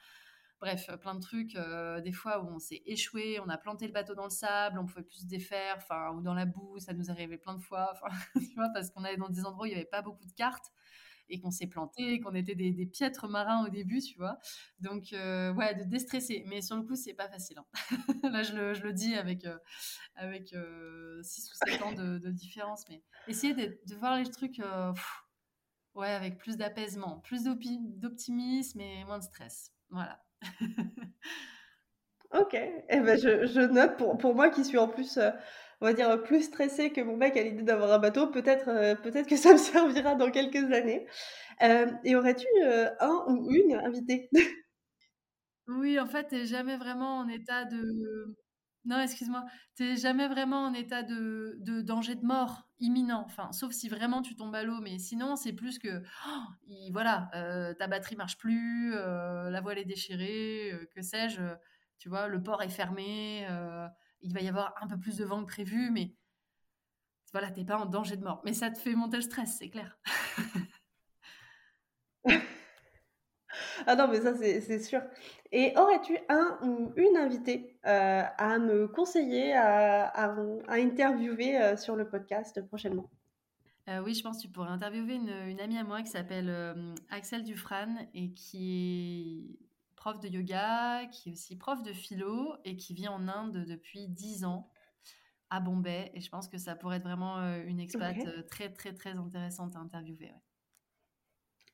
[0.61, 1.57] bref, plein de trucs,
[2.03, 4.85] des fois où on s'est échoué, on a planté le bateau dans le sable, on
[4.85, 7.93] pouvait plus se défaire, enfin, ou dans la boue, ça nous arrivé plein de fois,
[8.35, 8.69] tu vois?
[8.73, 10.67] Parce qu'on allait dans des endroits où il y avait pas beaucoup de cartes
[11.29, 14.37] et qu'on s'est planté, qu'on était des, des, piètres marins au début, tu vois.
[14.79, 16.43] Donc, euh, ouais, de déstresser.
[16.47, 17.59] Mais sur le coup, c'est pas facile.
[17.59, 17.65] Hein.
[18.31, 19.57] Là, je le, dis avec, euh,
[20.15, 22.85] avec 6 euh, ou 7 ans de, différence.
[22.89, 24.93] Mais essayer de, voir les trucs euh,
[25.95, 29.71] ouais, avec plus d'apaisement, plus d'optimisme et moins de stress.
[29.89, 30.23] Voilà.
[32.33, 35.19] ok, eh ben je, note pour, pour moi qui suis en plus
[35.81, 38.95] on va dire, plus stressée que mon mec à l'idée d'avoir un bateau, peut-être euh,
[38.95, 41.07] peut-être que ça me servira dans quelques années.
[41.61, 44.29] Euh, et aurais-tu euh, un ou une invité
[45.67, 48.37] Oui, en fait, tu jamais vraiment en état de...
[48.85, 53.89] Non, excuse-moi, tu jamais vraiment en état de, danger de mort imminent, enfin, sauf si
[53.89, 57.29] vraiment tu tombes à l'eau, mais sinon, c'est plus que, oh, il, voilà,
[57.77, 61.41] ta batterie marche plus, la voile est déchirée, que sais-je,
[61.99, 63.45] tu vois, le port est fermé,
[64.21, 66.13] il va y avoir un peu plus de vent que prévu, mais
[67.31, 68.41] voilà, t'es pas en danger de mort.
[68.43, 69.97] Mais ça te fait monter le stress, c'est clair.
[73.85, 75.01] ah non, mais ça, c'est sûr.
[75.51, 80.35] Et aurais-tu un ou une invitée euh, à me conseiller, à, à,
[80.67, 83.09] à interviewer euh, sur le podcast prochainement?
[83.89, 86.53] Euh, oui, je pense que tu pourrais interviewer une, une amie à moi qui s'appelle
[87.09, 89.68] Axel Dufran et qui est
[89.99, 94.07] prof de yoga, qui est aussi prof de philo et qui vit en Inde depuis
[94.07, 94.71] 10 ans
[95.49, 96.09] à Bombay.
[96.13, 98.45] Et je pense que ça pourrait être vraiment euh, une expat okay.
[98.47, 100.27] très, très, très intéressante à interviewer.
[100.27, 100.41] Ouais.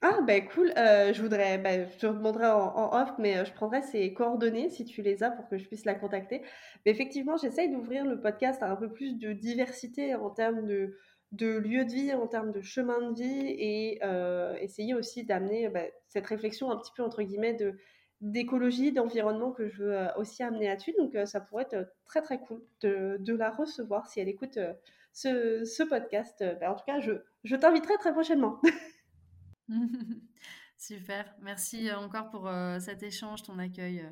[0.01, 0.73] Ah, ben cool.
[0.75, 4.69] Euh, je voudrais, bah, je te demanderai en, en, off, mais je prendrai ses coordonnées
[4.69, 6.41] si tu les as pour que je puisse la contacter.
[6.85, 10.97] Mais effectivement, j'essaye d'ouvrir le podcast à un peu plus de diversité en termes de,
[11.31, 15.69] de lieu de vie, en termes de chemin de vie et euh, essayer aussi d'amener
[15.69, 17.77] bah, cette réflexion un petit peu entre guillemets de
[18.21, 20.93] d'écologie, d'environnement que je veux aussi amener là-dessus.
[20.97, 24.59] Donc ça pourrait être très très cool de, de la recevoir si elle écoute
[25.13, 26.43] ce, ce, podcast.
[26.59, 27.13] Ben, en tout cas, je,
[27.43, 28.61] je t'inviterai très prochainement.
[30.77, 31.33] Super.
[31.41, 34.05] Merci encore pour euh, cet échange, ton accueil.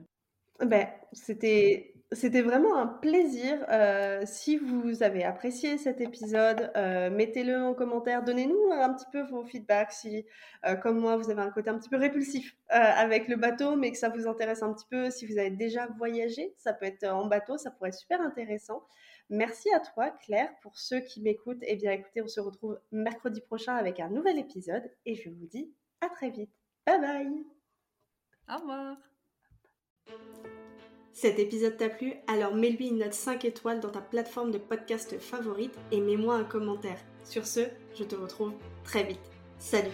[0.59, 3.65] Ben, c'était c'était vraiment un plaisir.
[3.69, 8.23] Euh, si vous avez apprécié cet épisode, euh, mettez-le en commentaire.
[8.23, 10.25] Donnez-nous un petit peu vos feedbacks si,
[10.65, 13.91] euh, comme moi, vous avez un côté un petit peu répulsif avec le bateau, mais
[13.91, 15.11] que ça vous intéresse un petit peu.
[15.11, 18.83] Si vous avez déjà voyagé, ça peut être en bateau, ça pourrait être super intéressant.
[19.29, 20.49] Merci à toi, Claire.
[20.61, 24.39] Pour ceux qui m'écoutent, eh bien, écoutez, on se retrouve mercredi prochain avec un nouvel
[24.39, 26.51] épisode et je vous dis à très vite.
[26.85, 27.43] Bye bye.
[28.49, 28.97] Au revoir.
[31.13, 35.19] Cet épisode t'a plu Alors mets-lui une note 5 étoiles dans ta plateforme de podcast
[35.19, 36.97] favorite et mets-moi un commentaire.
[37.23, 37.61] Sur ce,
[37.93, 38.53] je te retrouve
[38.83, 39.21] très vite.
[39.59, 39.91] Salut